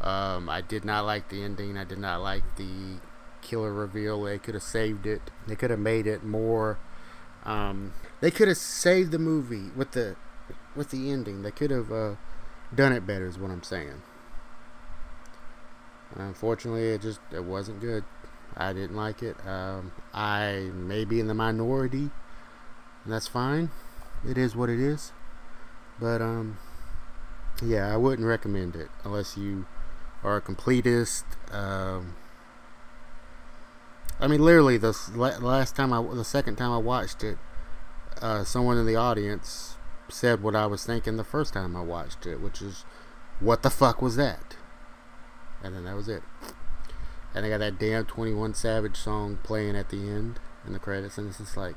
Um, 0.00 0.48
I 0.48 0.60
did 0.60 0.84
not 0.84 1.04
like 1.04 1.28
the 1.28 1.42
ending. 1.42 1.76
I 1.76 1.84
did 1.84 1.98
not 1.98 2.22
like 2.22 2.56
the 2.56 3.00
killer 3.42 3.72
reveal. 3.72 4.22
They 4.22 4.38
could 4.38 4.54
have 4.54 4.62
saved 4.62 5.06
it. 5.06 5.22
They 5.46 5.56
could 5.56 5.70
have 5.70 5.80
made 5.80 6.06
it 6.06 6.22
more. 6.22 6.78
Um, 7.44 7.94
they 8.20 8.30
could 8.30 8.48
have 8.48 8.56
saved 8.56 9.10
the 9.10 9.18
movie 9.18 9.70
with 9.74 9.92
the 9.92 10.16
with 10.76 10.90
the 10.90 11.10
ending. 11.10 11.42
They 11.42 11.50
could 11.50 11.70
have 11.70 11.90
uh, 11.90 12.14
done 12.74 12.92
it 12.92 13.06
better. 13.06 13.26
Is 13.26 13.38
what 13.38 13.50
I'm 13.50 13.62
saying. 13.62 14.02
Unfortunately, 16.14 16.88
it 16.88 17.02
just 17.02 17.20
it 17.32 17.44
wasn't 17.44 17.80
good. 17.80 18.04
I 18.56 18.72
didn't 18.72 18.96
like 18.96 19.22
it. 19.22 19.36
Um, 19.46 19.92
I 20.12 20.70
may 20.74 21.04
be 21.04 21.20
in 21.20 21.26
the 21.28 21.34
minority, 21.34 22.10
and 23.04 23.12
that's 23.12 23.28
fine. 23.28 23.70
It 24.28 24.36
is 24.36 24.56
what 24.56 24.68
it 24.68 24.80
is. 24.80 25.12
But 26.00 26.20
um, 26.20 26.58
yeah, 27.62 27.92
I 27.92 27.96
wouldn't 27.96 28.26
recommend 28.26 28.74
it 28.76 28.88
unless 29.04 29.36
you 29.36 29.66
are 30.22 30.36
a 30.36 30.40
completist. 30.40 31.24
Um, 31.52 32.16
I 34.20 34.26
mean, 34.26 34.42
literally, 34.42 34.78
the 34.78 34.96
last 35.14 35.76
time 35.76 35.92
I, 35.92 36.02
the 36.02 36.24
second 36.24 36.56
time 36.56 36.72
I 36.72 36.78
watched 36.78 37.22
it, 37.22 37.38
uh, 38.20 38.44
someone 38.44 38.76
in 38.76 38.86
the 38.86 38.96
audience 38.96 39.76
said 40.08 40.42
what 40.42 40.56
I 40.56 40.66
was 40.66 40.84
thinking 40.84 41.16
the 41.16 41.24
first 41.24 41.52
time 41.52 41.76
I 41.76 41.82
watched 41.82 42.26
it, 42.26 42.40
which 42.40 42.60
is, 42.60 42.84
"What 43.38 43.62
the 43.62 43.70
fuck 43.70 44.02
was 44.02 44.16
that?" 44.16 44.56
And 45.62 45.74
then 45.74 45.84
that 45.84 45.96
was 45.96 46.08
it. 46.08 46.22
And 47.34 47.44
they 47.44 47.50
got 47.50 47.58
that 47.58 47.78
damn 47.78 48.04
Twenty 48.04 48.32
One 48.32 48.54
Savage 48.54 48.96
song 48.96 49.38
playing 49.42 49.76
at 49.76 49.90
the 49.90 50.08
end 50.08 50.38
in 50.66 50.72
the 50.72 50.78
credits, 50.78 51.18
and 51.18 51.28
it's 51.28 51.38
just 51.38 51.56
like, 51.56 51.76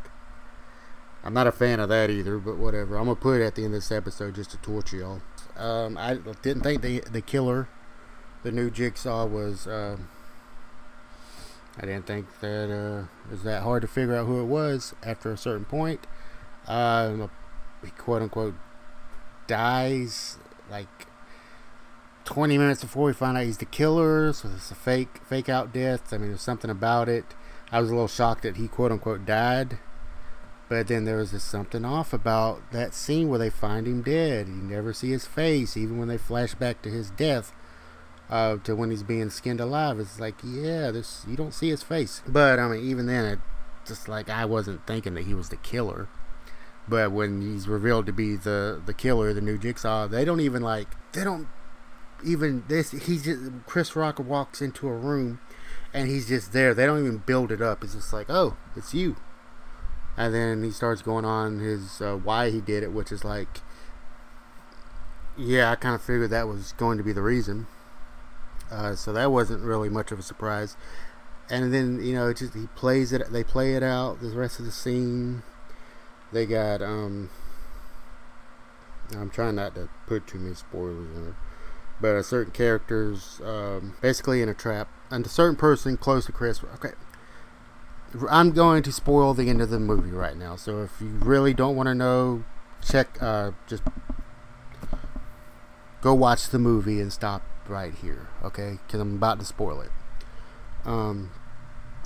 I'm 1.23 1.33
not 1.33 1.47
a 1.47 1.51
fan 1.51 1.79
of 1.79 1.89
that 1.89 2.09
either, 2.09 2.37
but 2.37 2.57
whatever. 2.57 2.97
I'm 2.97 3.05
gonna 3.05 3.15
put 3.15 3.41
it 3.41 3.45
at 3.45 3.55
the 3.55 3.63
end 3.63 3.73
of 3.73 3.81
this 3.81 3.91
episode 3.91 4.35
just 4.35 4.51
to 4.51 4.57
torture 4.57 4.97
y'all. 4.97 5.21
Um, 5.57 5.97
I 5.97 6.15
didn't 6.41 6.61
think 6.61 6.81
the 6.81 7.01
the 7.11 7.21
killer 7.21 7.67
the 8.43 8.51
new 8.51 8.69
Jigsaw 8.69 9.25
was. 9.25 9.67
Uh, 9.67 9.97
I 11.77 11.85
didn't 11.85 12.05
think 12.05 12.27
that 12.41 12.69
uh, 12.69 13.05
it 13.27 13.31
was 13.31 13.43
that 13.43 13.63
hard 13.63 13.81
to 13.81 13.87
figure 13.87 14.15
out 14.15 14.27
who 14.27 14.41
it 14.41 14.45
was 14.45 14.93
after 15.03 15.31
a 15.31 15.37
certain 15.37 15.65
point. 15.65 16.05
Um, 16.67 17.29
he 17.83 17.91
quote 17.91 18.21
unquote 18.21 18.55
dies 19.47 20.37
like 20.69 21.07
20 22.25 22.57
minutes 22.57 22.81
before 22.81 23.05
we 23.05 23.13
find 23.13 23.37
out 23.37 23.45
he's 23.45 23.57
the 23.57 23.65
killer, 23.65 24.31
so 24.33 24.49
it's 24.55 24.71
a 24.71 24.75
fake 24.75 25.19
fake 25.25 25.49
out 25.49 25.73
death. 25.73 26.13
I 26.13 26.17
mean, 26.17 26.29
there's 26.29 26.41
something 26.41 26.69
about 26.69 27.09
it. 27.09 27.25
I 27.71 27.79
was 27.79 27.89
a 27.89 27.93
little 27.93 28.07
shocked 28.07 28.43
that 28.43 28.57
he 28.57 28.67
quote 28.67 28.91
unquote 28.91 29.25
died. 29.25 29.79
But 30.69 30.87
then 30.87 31.03
there 31.03 31.17
was 31.17 31.31
this 31.31 31.43
something 31.43 31.83
off 31.83 32.13
about 32.13 32.71
that 32.71 32.93
scene 32.93 33.27
where 33.27 33.39
they 33.39 33.49
find 33.49 33.85
him 33.85 34.01
dead. 34.03 34.47
You 34.47 34.53
never 34.53 34.93
see 34.93 35.11
his 35.11 35.25
face, 35.25 35.75
even 35.75 35.97
when 35.97 36.07
they 36.07 36.17
flash 36.17 36.55
back 36.55 36.81
to 36.83 36.89
his 36.89 37.09
death 37.11 37.51
uh, 38.29 38.55
to 38.63 38.75
when 38.75 38.89
he's 38.89 39.03
being 39.03 39.29
skinned 39.29 39.59
alive. 39.59 39.99
It's 39.99 40.19
like, 40.19 40.35
yeah, 40.43 40.89
this 40.89 41.25
you 41.27 41.35
don't 41.35 41.53
see 41.53 41.69
his 41.69 41.83
face. 41.83 42.21
But 42.25 42.57
I 42.57 42.69
mean, 42.69 42.89
even 42.89 43.05
then, 43.05 43.25
it 43.25 43.39
just 43.85 44.07
like 44.07 44.29
I 44.29 44.45
wasn't 44.45 44.87
thinking 44.87 45.13
that 45.15 45.25
he 45.25 45.33
was 45.33 45.49
the 45.49 45.57
killer. 45.57 46.07
But 46.87 47.11
when 47.11 47.41
he's 47.41 47.67
revealed 47.67 48.05
to 48.05 48.13
be 48.13 48.37
the 48.37 48.81
the 48.83 48.93
killer, 48.93 49.33
the 49.33 49.41
new 49.41 49.57
Jigsaw, 49.57 50.07
they 50.07 50.23
don't 50.23 50.39
even 50.39 50.61
like 50.61 50.87
they 51.11 51.25
don't 51.25 51.49
even 52.23 52.63
this. 52.67 52.91
He's 52.91 53.23
just 53.23 53.41
Chris 53.65 53.95
Rock 53.95 54.19
walks 54.19 54.61
into 54.61 54.87
a 54.87 54.95
room, 54.95 55.39
and 55.93 56.07
he's 56.07 56.27
just 56.27 56.53
there. 56.53 56.73
They 56.73 56.85
don't 56.85 56.99
even 56.99 57.17
build 57.19 57.51
it 57.51 57.61
up. 57.61 57.83
It's 57.83 57.95
just 57.95 58.13
like, 58.13 58.29
oh, 58.29 58.57
it's 58.75 58.93
you. 58.93 59.15
And 60.17 60.33
then 60.33 60.63
he 60.63 60.71
starts 60.71 61.01
going 61.01 61.25
on 61.25 61.59
his 61.59 62.01
uh, 62.01 62.15
why 62.15 62.49
he 62.49 62.61
did 62.61 62.83
it, 62.83 62.91
which 62.91 63.11
is 63.11 63.23
like, 63.23 63.61
yeah, 65.37 65.71
I 65.71 65.75
kind 65.75 65.95
of 65.95 66.01
figured 66.01 66.29
that 66.31 66.47
was 66.47 66.73
going 66.73 66.97
to 66.97 67.03
be 67.03 67.13
the 67.13 67.21
reason. 67.21 67.67
Uh, 68.69 68.95
so 68.95 69.11
that 69.13 69.31
wasn't 69.31 69.63
really 69.63 69.89
much 69.89 70.11
of 70.11 70.19
a 70.19 70.23
surprise. 70.23 70.77
And 71.49 71.73
then 71.73 72.03
you 72.03 72.13
know, 72.13 72.31
just 72.33 72.53
he 72.53 72.67
plays 72.75 73.11
it. 73.11 73.31
They 73.31 73.43
play 73.43 73.75
it 73.75 73.83
out. 73.83 74.21
The 74.21 74.29
rest 74.29 74.59
of 74.59 74.65
the 74.65 74.71
scene, 74.71 75.43
they 76.31 76.45
got. 76.45 76.81
um 76.81 77.29
I'm 79.17 79.29
trying 79.29 79.55
not 79.55 79.75
to 79.75 79.89
put 80.07 80.27
too 80.27 80.39
many 80.39 80.55
spoilers 80.55 81.15
in 81.15 81.27
it, 81.29 81.33
but 82.01 82.15
a 82.15 82.23
certain 82.23 82.51
characters 82.51 83.39
um, 83.45 83.95
basically 84.01 84.41
in 84.41 84.49
a 84.49 84.53
trap, 84.53 84.89
and 85.09 85.25
a 85.25 85.29
certain 85.29 85.55
person 85.55 85.97
close 85.97 86.25
to 86.25 86.31
Chris. 86.31 86.61
Okay, 86.75 86.91
I'm 88.29 88.51
going 88.51 88.83
to 88.83 88.91
spoil 88.91 89.33
the 89.33 89.49
end 89.49 89.61
of 89.61 89.69
the 89.69 89.79
movie 89.79 90.11
right 90.11 90.35
now. 90.35 90.55
So 90.55 90.81
if 90.81 90.99
you 90.99 91.07
really 91.07 91.53
don't 91.53 91.75
want 91.75 91.87
to 91.87 91.95
know, 91.95 92.43
check. 92.83 93.21
Uh, 93.21 93.51
just 93.67 93.83
go 96.01 96.13
watch 96.13 96.49
the 96.49 96.59
movie 96.59 96.99
and 96.99 97.13
stop 97.13 97.43
right 97.67 97.93
here, 97.93 98.27
okay? 98.43 98.79
Because 98.85 98.99
I'm 98.99 99.15
about 99.15 99.39
to 99.39 99.45
spoil 99.45 99.81
it. 99.81 99.91
Um, 100.83 101.31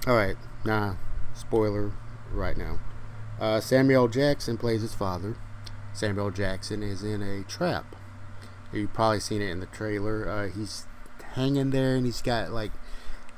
all 0.05 0.15
right, 0.15 0.35
nah, 0.65 0.95
spoiler 1.33 1.93
right 2.31 2.57
now. 2.57 2.79
Uh, 3.39 3.59
Samuel 3.59 4.07
Jackson 4.07 4.57
plays 4.57 4.81
his 4.81 4.93
father. 4.93 5.37
Samuel 5.93 6.31
Jackson 6.31 6.83
is 6.83 7.03
in 7.03 7.21
a 7.21 7.43
trap. 7.43 7.94
You've 8.73 8.93
probably 8.93 9.19
seen 9.19 9.41
it 9.41 9.49
in 9.49 9.59
the 9.59 9.67
trailer. 9.67 10.27
Uh, 10.27 10.47
he's 10.49 10.85
hanging 11.33 11.71
there 11.71 11.95
and 11.95 12.05
he's 12.05 12.21
got 12.21 12.51
like 12.51 12.71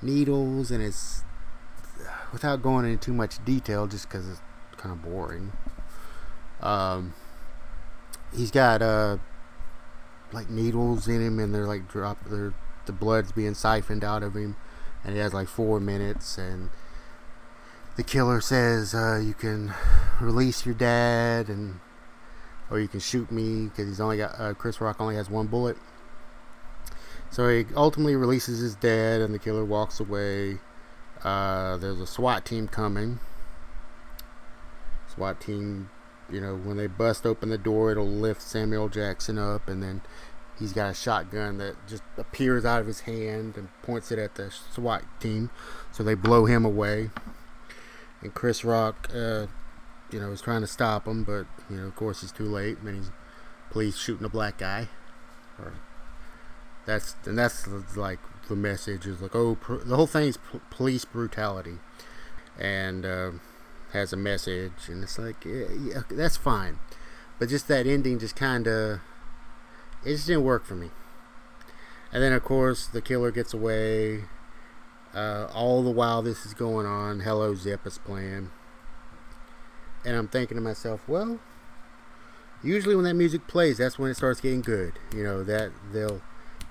needles 0.01 0.71
and 0.71 0.83
it's 0.83 1.23
without 2.31 2.61
going 2.61 2.85
into 2.85 2.97
too 2.97 3.13
much 3.13 3.43
detail 3.43 3.87
just 3.87 4.07
because 4.07 4.27
it's 4.27 4.41
kind 4.77 4.91
of 4.93 5.01
boring. 5.01 5.51
Um, 6.61 7.13
he's 8.35 8.51
got 8.51 8.81
uh 8.81 9.17
like 10.33 10.49
needles 10.49 11.07
in 11.07 11.21
him 11.21 11.39
and 11.39 11.53
they're 11.53 11.67
like 11.67 11.87
drop 11.87 12.17
they're 12.25 12.53
the 12.85 12.91
blood's 12.91 13.31
being 13.31 13.53
siphoned 13.53 14.03
out 14.03 14.23
of 14.23 14.35
him 14.35 14.55
and 15.03 15.13
he 15.13 15.19
has 15.19 15.33
like 15.33 15.47
four 15.47 15.79
minutes 15.79 16.37
and 16.37 16.69
the 17.95 18.03
killer 18.03 18.41
says 18.41 18.93
uh, 18.93 19.19
you 19.23 19.33
can 19.33 19.73
release 20.19 20.65
your 20.65 20.75
dad 20.75 21.49
and 21.49 21.79
or 22.69 22.79
you 22.79 22.87
can 22.87 22.99
shoot 22.99 23.31
me 23.31 23.65
because 23.65 23.87
he's 23.87 24.01
only 24.01 24.17
got 24.17 24.39
uh, 24.39 24.53
Chris 24.53 24.81
Rock 24.81 24.97
only 24.99 25.15
has 25.15 25.29
one 25.29 25.47
bullet. 25.47 25.77
So 27.29 27.49
he 27.49 27.65
ultimately 27.75 28.15
releases 28.15 28.59
his 28.59 28.75
dad, 28.75 29.21
and 29.21 29.33
the 29.33 29.39
killer 29.39 29.65
walks 29.65 29.99
away. 29.99 30.59
Uh, 31.23 31.77
there's 31.77 31.99
a 31.99 32.07
SWAT 32.07 32.45
team 32.45 32.67
coming. 32.67 33.19
SWAT 35.13 35.41
team, 35.41 35.89
you 36.31 36.39
know, 36.39 36.55
when 36.55 36.77
they 36.77 36.87
bust 36.87 37.25
open 37.25 37.49
the 37.49 37.57
door, 37.57 37.91
it'll 37.91 38.07
lift 38.07 38.41
Samuel 38.41 38.87
Jackson 38.87 39.37
up, 39.37 39.67
and 39.67 39.83
then 39.83 40.01
he's 40.57 40.73
got 40.73 40.89
a 40.89 40.93
shotgun 40.93 41.57
that 41.57 41.75
just 41.87 42.03
appears 42.17 42.65
out 42.65 42.81
of 42.81 42.87
his 42.87 43.01
hand 43.01 43.57
and 43.57 43.69
points 43.81 44.11
it 44.11 44.19
at 44.19 44.35
the 44.35 44.51
SWAT 44.51 45.03
team. 45.19 45.49
So 45.91 46.03
they 46.03 46.15
blow 46.15 46.45
him 46.45 46.65
away. 46.65 47.09
And 48.21 48.33
Chris 48.33 48.63
Rock 48.63 49.09
uh, 49.13 49.47
you 50.11 50.19
know, 50.19 50.31
is 50.31 50.41
trying 50.41 50.61
to 50.61 50.67
stop 50.67 51.07
him, 51.07 51.23
but 51.23 51.45
you 51.69 51.77
know, 51.77 51.87
of 51.87 51.95
course, 51.95 52.21
he's 52.21 52.31
too 52.31 52.45
late, 52.45 52.77
and 52.79 52.95
he's 52.95 53.11
police 53.71 53.97
shooting 53.97 54.25
a 54.25 54.29
black 54.29 54.57
guy. 54.57 54.87
Or 55.59 55.73
that's 56.85 57.15
and 57.25 57.37
that's 57.37 57.67
like 57.95 58.19
the 58.47 58.55
message 58.55 59.05
is 59.05 59.21
like, 59.21 59.35
oh, 59.35 59.55
pr- 59.55 59.75
the 59.75 59.95
whole 59.95 60.07
thing 60.07 60.27
is 60.27 60.37
p- 60.37 60.59
police 60.69 61.05
brutality, 61.05 61.77
and 62.57 63.05
uh, 63.05 63.31
has 63.93 64.13
a 64.13 64.17
message, 64.17 64.87
and 64.87 65.03
it's 65.03 65.19
like, 65.19 65.43
yeah, 65.45 65.65
yeah, 65.79 66.01
that's 66.09 66.37
fine, 66.37 66.79
but 67.39 67.49
just 67.49 67.67
that 67.67 67.87
ending 67.87 68.19
just 68.19 68.35
kind 68.35 68.67
of 68.67 69.01
it 70.05 70.11
just 70.11 70.27
didn't 70.27 70.43
work 70.43 70.65
for 70.65 70.75
me. 70.75 70.91
And 72.11 72.23
then, 72.23 72.31
of 72.31 72.43
course, 72.43 72.87
the 72.87 73.01
killer 73.01 73.31
gets 73.31 73.53
away. 73.53 74.23
Uh, 75.13 75.47
all 75.53 75.83
the 75.83 75.91
while 75.91 76.21
this 76.21 76.45
is 76.45 76.53
going 76.53 76.85
on, 76.85 77.21
Hello 77.21 77.55
Zepp 77.55 77.85
is 77.85 77.97
playing 77.97 78.51
and 80.07 80.15
I'm 80.15 80.29
thinking 80.29 80.55
to 80.55 80.61
myself, 80.61 81.01
well, 81.05 81.39
usually 82.63 82.95
when 82.95 83.03
that 83.03 83.13
music 83.13 83.45
plays, 83.45 83.77
that's 83.77 83.99
when 83.99 84.09
it 84.09 84.15
starts 84.15 84.39
getting 84.39 84.61
good. 84.61 84.93
You 85.13 85.23
know 85.23 85.43
that 85.43 85.71
they'll 85.91 86.21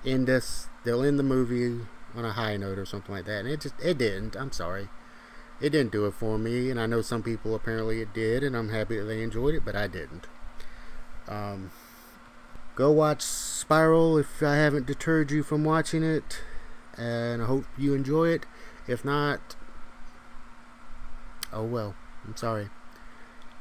end 0.03 0.27
us, 0.27 0.67
they'll 0.83 1.03
end 1.03 1.19
the 1.19 1.23
movie 1.23 1.85
on 2.15 2.25
a 2.25 2.31
high 2.31 2.57
note 2.57 2.79
or 2.79 2.85
something 2.85 3.13
like 3.13 3.25
that, 3.25 3.41
and 3.41 3.47
it 3.47 3.61
just 3.61 3.75
it 3.79 3.99
didn't. 3.99 4.35
I'm 4.35 4.51
sorry, 4.51 4.89
it 5.61 5.69
didn't 5.69 5.91
do 5.91 6.07
it 6.07 6.15
for 6.15 6.39
me, 6.39 6.71
and 6.71 6.79
I 6.81 6.87
know 6.87 7.03
some 7.03 7.21
people 7.21 7.53
apparently 7.53 8.01
it 8.01 8.11
did, 8.11 8.43
and 8.43 8.57
I'm 8.57 8.69
happy 8.69 8.97
that 8.97 9.05
they 9.05 9.21
enjoyed 9.21 9.53
it, 9.53 9.63
but 9.63 9.75
I 9.75 9.85
didn't. 9.85 10.25
Um, 11.27 11.71
go 12.73 12.89
watch 12.91 13.21
Spiral 13.21 14.17
if 14.17 14.41
I 14.41 14.55
haven't 14.55 14.87
deterred 14.87 15.29
you 15.29 15.43
from 15.43 15.63
watching 15.63 16.01
it, 16.01 16.41
and 16.97 17.43
I 17.43 17.45
hope 17.45 17.65
you 17.77 17.93
enjoy 17.93 18.29
it. 18.29 18.47
If 18.87 19.05
not, 19.05 19.55
oh 21.53 21.63
well. 21.63 21.95
I'm 22.27 22.35
sorry. 22.35 22.69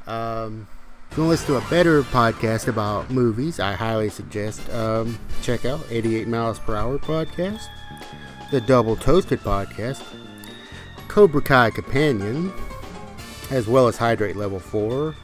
Um, 0.06 0.66
if 1.10 1.16
you 1.16 1.24
want 1.24 1.38
to 1.38 1.44
listen 1.44 1.46
to 1.46 1.66
a 1.66 1.70
better 1.70 2.02
podcast 2.02 2.68
about 2.68 3.10
movies, 3.10 3.58
I 3.58 3.72
highly 3.72 4.08
suggest 4.08 4.68
um, 4.70 5.18
check 5.42 5.64
out 5.64 5.80
88 5.90 6.28
Miles 6.28 6.58
Per 6.58 6.76
Hour 6.76 6.98
podcast, 6.98 7.66
the 8.50 8.60
Double 8.60 8.96
Toasted 8.96 9.40
podcast, 9.40 10.02
Cobra 11.08 11.40
Kai 11.40 11.70
Companion, 11.70 12.52
as 13.50 13.66
well 13.66 13.88
as 13.88 13.96
Hydrate 13.96 14.36
Level 14.36 14.58
4. 14.58 15.14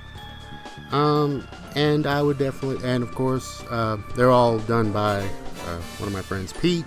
Um, 0.92 1.46
and 1.74 2.06
I 2.06 2.22
would 2.22 2.38
definitely, 2.38 2.88
and 2.88 3.02
of 3.02 3.14
course, 3.14 3.62
uh, 3.70 3.98
they're 4.16 4.30
all 4.30 4.58
done 4.60 4.92
by 4.92 5.20
uh, 5.20 5.80
one 5.98 6.08
of 6.08 6.12
my 6.12 6.22
friends, 6.22 6.52
Pete. 6.52 6.86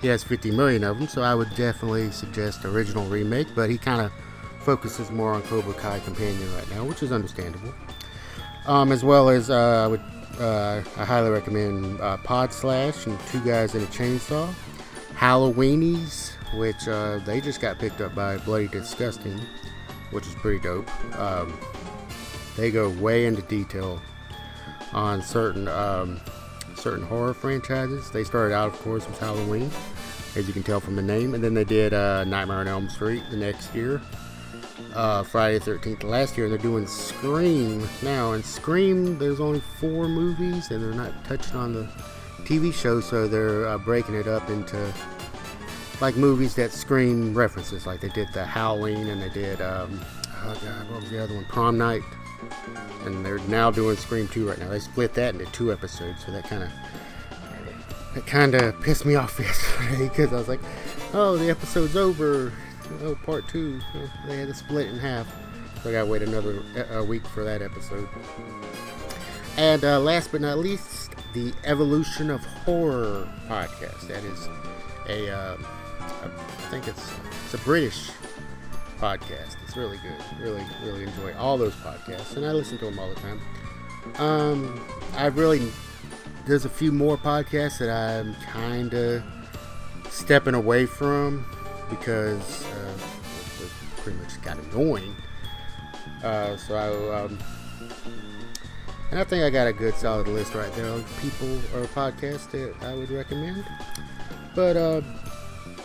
He 0.00 0.08
has 0.08 0.24
50 0.24 0.50
million 0.50 0.82
of 0.82 0.98
them, 0.98 1.06
so 1.06 1.22
I 1.22 1.34
would 1.34 1.54
definitely 1.54 2.10
suggest 2.10 2.64
original 2.64 3.04
remake, 3.06 3.48
but 3.54 3.70
he 3.70 3.78
kind 3.78 4.00
of 4.00 4.12
focuses 4.62 5.10
more 5.10 5.32
on 5.32 5.42
Cobra 5.42 5.74
Kai 5.74 6.00
Companion 6.00 6.54
right 6.54 6.70
now, 6.70 6.84
which 6.84 7.02
is 7.02 7.12
understandable. 7.12 7.72
Um, 8.66 8.92
as 8.92 9.04
well 9.04 9.28
as 9.28 9.50
uh, 9.50 9.88
I 9.90 10.42
uh, 10.42 10.82
I 10.96 11.04
highly 11.04 11.30
recommend 11.30 12.00
uh, 12.00 12.16
Pod 12.18 12.52
Slash 12.52 13.06
and 13.06 13.18
Two 13.26 13.40
Guys 13.40 13.74
in 13.74 13.82
a 13.82 13.86
Chainsaw, 13.86 14.52
Halloweenies, 15.14 16.32
which 16.54 16.88
uh, 16.88 17.18
they 17.26 17.40
just 17.40 17.60
got 17.60 17.78
picked 17.78 18.00
up 18.00 18.14
by 18.14 18.38
Bloody 18.38 18.68
Disgusting, 18.68 19.40
which 20.10 20.26
is 20.26 20.34
pretty 20.36 20.60
dope. 20.60 20.88
Um, 21.18 21.58
they 22.56 22.70
go 22.70 22.88
way 22.88 23.26
into 23.26 23.42
detail 23.42 24.00
on 24.92 25.22
certain 25.22 25.68
um, 25.68 26.20
certain 26.76 27.04
horror 27.04 27.34
franchises. 27.34 28.10
They 28.10 28.24
started 28.24 28.54
out, 28.54 28.68
of 28.68 28.80
course, 28.80 29.06
with 29.06 29.18
Halloween, 29.18 29.70
as 30.36 30.46
you 30.46 30.52
can 30.52 30.62
tell 30.62 30.80
from 30.80 30.96
the 30.96 31.02
name, 31.02 31.34
and 31.34 31.42
then 31.42 31.54
they 31.54 31.64
did 31.64 31.92
uh, 31.92 32.24
Nightmare 32.24 32.58
on 32.58 32.68
Elm 32.68 32.88
Street 32.88 33.22
the 33.30 33.36
next 33.36 33.74
year 33.74 34.00
uh, 34.94 35.22
Friday 35.22 35.58
the 35.58 35.70
13th 35.72 36.04
last 36.04 36.36
year, 36.36 36.46
and 36.46 36.52
they're 36.52 36.62
doing 36.62 36.86
Scream 36.86 37.88
now. 38.02 38.32
And 38.32 38.44
Scream, 38.44 39.18
there's 39.18 39.40
only 39.40 39.60
four 39.80 40.08
movies, 40.08 40.70
and 40.70 40.82
they're 40.82 40.92
not 40.92 41.24
touching 41.24 41.56
on 41.56 41.72
the 41.72 41.88
TV 42.44 42.72
show, 42.72 43.00
so 43.00 43.28
they're 43.28 43.66
uh, 43.66 43.78
breaking 43.78 44.14
it 44.14 44.26
up 44.26 44.48
into 44.50 44.92
like 46.00 46.16
movies 46.16 46.54
that 46.56 46.72
Scream 46.72 47.34
references. 47.34 47.86
Like 47.86 48.00
they 48.00 48.08
did 48.08 48.28
the 48.32 48.44
Halloween, 48.44 49.08
and 49.08 49.22
they 49.22 49.30
did 49.30 49.60
um, 49.60 50.00
oh 50.44 50.60
god, 50.64 50.90
what 50.90 51.00
was 51.02 51.10
the 51.10 51.22
other 51.22 51.34
one? 51.34 51.44
Prom 51.46 51.78
Night. 51.78 52.02
And 53.04 53.24
they're 53.24 53.38
now 53.40 53.70
doing 53.70 53.96
Scream 53.96 54.28
2 54.28 54.48
right 54.48 54.58
now. 54.58 54.68
They 54.68 54.80
split 54.80 55.14
that 55.14 55.34
into 55.34 55.46
two 55.52 55.72
episodes, 55.72 56.24
so 56.24 56.32
that 56.32 56.44
kind 56.44 56.62
of 56.64 56.70
that 58.14 58.26
kind 58.26 58.54
of 58.54 58.80
pissed 58.80 59.04
me 59.04 59.14
off 59.14 59.38
yesterday 59.40 60.08
because 60.08 60.32
I 60.32 60.36
was 60.36 60.48
like, 60.48 60.60
oh, 61.14 61.36
the 61.36 61.50
episode's 61.50 61.96
over 61.96 62.52
oh, 63.02 63.14
part 63.24 63.48
two. 63.48 63.80
Oh, 63.94 64.10
they 64.26 64.36
had 64.36 64.48
to 64.48 64.54
split 64.54 64.88
in 64.88 64.98
half. 64.98 65.26
So 65.82 65.90
I 65.90 65.92
gotta 65.92 66.06
wait 66.06 66.22
another 66.22 66.62
a 66.90 67.04
week 67.04 67.26
for 67.26 67.44
that 67.44 67.62
episode. 67.62 68.08
And 69.56 69.84
uh, 69.84 70.00
last 70.00 70.32
but 70.32 70.40
not 70.40 70.58
least, 70.58 71.14
the 71.34 71.52
Evolution 71.64 72.30
of 72.30 72.44
Horror 72.44 73.28
podcast. 73.48 74.06
That 74.08 74.24
is 74.24 74.48
a, 75.08 75.30
uh, 75.30 75.56
think 76.70 76.88
it's 76.88 77.12
it's 77.44 77.54
a 77.54 77.58
British 77.58 78.10
podcast. 78.98 79.56
It's 79.64 79.76
really 79.76 79.98
good. 79.98 80.40
Really, 80.40 80.64
really 80.84 81.02
enjoy 81.02 81.34
all 81.34 81.58
those 81.58 81.74
podcasts, 81.74 82.36
and 82.36 82.46
I 82.46 82.52
listen 82.52 82.78
to 82.78 82.86
them 82.86 82.98
all 82.98 83.08
the 83.08 83.20
time. 83.20 83.40
Um, 84.18 84.86
I 85.16 85.26
really 85.26 85.70
there's 86.46 86.64
a 86.64 86.70
few 86.70 86.92
more 86.92 87.16
podcasts 87.16 87.78
that 87.78 87.90
I'm 87.90 88.34
kind 88.36 88.94
of 88.94 89.22
stepping 90.08 90.54
away 90.54 90.86
from 90.86 91.46
because 91.88 92.64
uh, 92.64 92.71
pretty 94.02 94.18
much 94.18 94.40
got 94.42 94.58
annoying. 94.58 95.14
Uh, 96.22 96.56
so 96.56 96.74
I, 96.74 97.22
um, 97.22 97.38
and 99.10 99.20
I 99.20 99.24
think 99.24 99.44
I 99.44 99.50
got 99.50 99.66
a 99.66 99.72
good 99.72 99.94
solid 99.94 100.28
list 100.28 100.54
right 100.54 100.72
there 100.74 100.86
of 100.86 101.18
people 101.20 101.56
or 101.74 101.86
podcasts 101.86 102.50
that 102.50 102.74
I 102.82 102.94
would 102.94 103.10
recommend. 103.10 103.64
But 104.54 104.76
uh, 104.76 105.02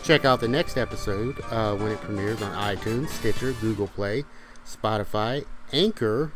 check 0.04 0.26
out 0.26 0.40
the 0.40 0.48
next 0.48 0.78
episode 0.78 1.40
uh, 1.50 1.76
when 1.76 1.92
it 1.92 2.02
premieres 2.02 2.42
on 2.42 2.52
iTunes, 2.54 3.10
Stitcher, 3.10 3.54
Google 3.54 3.88
Play, 3.88 4.26
Spotify, 4.66 5.46
Anchor, 5.72 6.34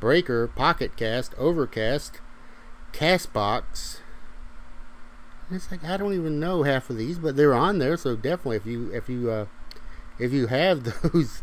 Breaker, 0.00 0.48
Pocket 0.48 0.96
Cast, 0.96 1.34
Overcast, 1.36 2.20
Castbox, 2.92 4.00
it's 5.50 5.70
like 5.70 5.84
I 5.84 5.96
don't 5.96 6.12
even 6.12 6.38
know 6.38 6.62
half 6.62 6.90
of 6.90 6.96
these, 6.96 7.18
but 7.18 7.36
they're 7.36 7.54
on 7.54 7.78
there. 7.78 7.96
So 7.96 8.16
definitely, 8.16 8.56
if 8.56 8.66
you 8.66 8.92
if 8.92 9.08
you 9.08 9.30
uh, 9.30 9.46
if 10.18 10.32
you 10.32 10.46
have 10.48 10.84
those 11.02 11.42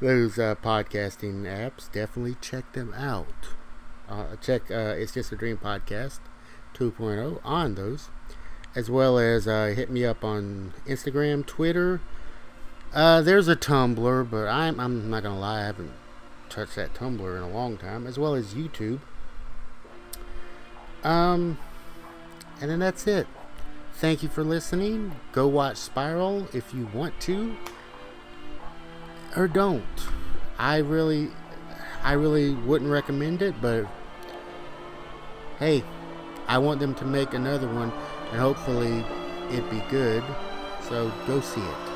those 0.00 0.38
uh, 0.38 0.54
podcasting 0.56 1.42
apps, 1.42 1.90
definitely 1.92 2.36
check 2.40 2.72
them 2.72 2.94
out. 2.94 3.48
Uh, 4.08 4.36
check 4.36 4.70
uh, 4.70 4.94
it's 4.96 5.12
just 5.12 5.30
a 5.30 5.36
dream 5.36 5.58
podcast 5.58 6.20
2.0 6.74 7.40
on 7.44 7.74
those, 7.74 8.08
as 8.74 8.90
well 8.90 9.18
as 9.18 9.46
uh, 9.46 9.72
hit 9.76 9.90
me 9.90 10.04
up 10.04 10.24
on 10.24 10.72
Instagram, 10.86 11.44
Twitter. 11.46 12.00
Uh, 12.92 13.20
there's 13.20 13.46
a 13.46 13.54
Tumblr, 13.54 14.30
but 14.30 14.48
I'm 14.48 14.80
I'm 14.80 15.10
not 15.10 15.22
gonna 15.22 15.38
lie, 15.38 15.60
I 15.60 15.66
haven't 15.66 15.92
touched 16.48 16.74
that 16.76 16.94
Tumblr 16.94 17.36
in 17.36 17.42
a 17.42 17.48
long 17.50 17.76
time, 17.76 18.06
as 18.06 18.18
well 18.18 18.34
as 18.34 18.54
YouTube. 18.54 19.00
Um 21.04 21.58
and 22.60 22.70
then 22.70 22.78
that's 22.78 23.06
it. 23.06 23.26
Thank 23.94 24.22
you 24.22 24.28
for 24.28 24.44
listening. 24.44 25.12
Go 25.32 25.46
watch 25.46 25.76
Spiral 25.76 26.48
if 26.54 26.74
you 26.74 26.88
want 26.92 27.18
to. 27.22 27.56
Or 29.36 29.46
don't. 29.46 29.84
I 30.58 30.78
really 30.78 31.30
I 32.02 32.12
really 32.12 32.54
wouldn't 32.54 32.90
recommend 32.90 33.42
it, 33.42 33.54
but 33.60 33.86
hey, 35.58 35.84
I 36.48 36.58
want 36.58 36.80
them 36.80 36.94
to 36.96 37.04
make 37.04 37.34
another 37.34 37.68
one, 37.68 37.92
and 38.30 38.40
hopefully 38.40 39.04
it 39.50 39.70
be 39.70 39.82
good. 39.90 40.24
So 40.88 41.12
go 41.26 41.40
see 41.40 41.60
it. 41.60 41.89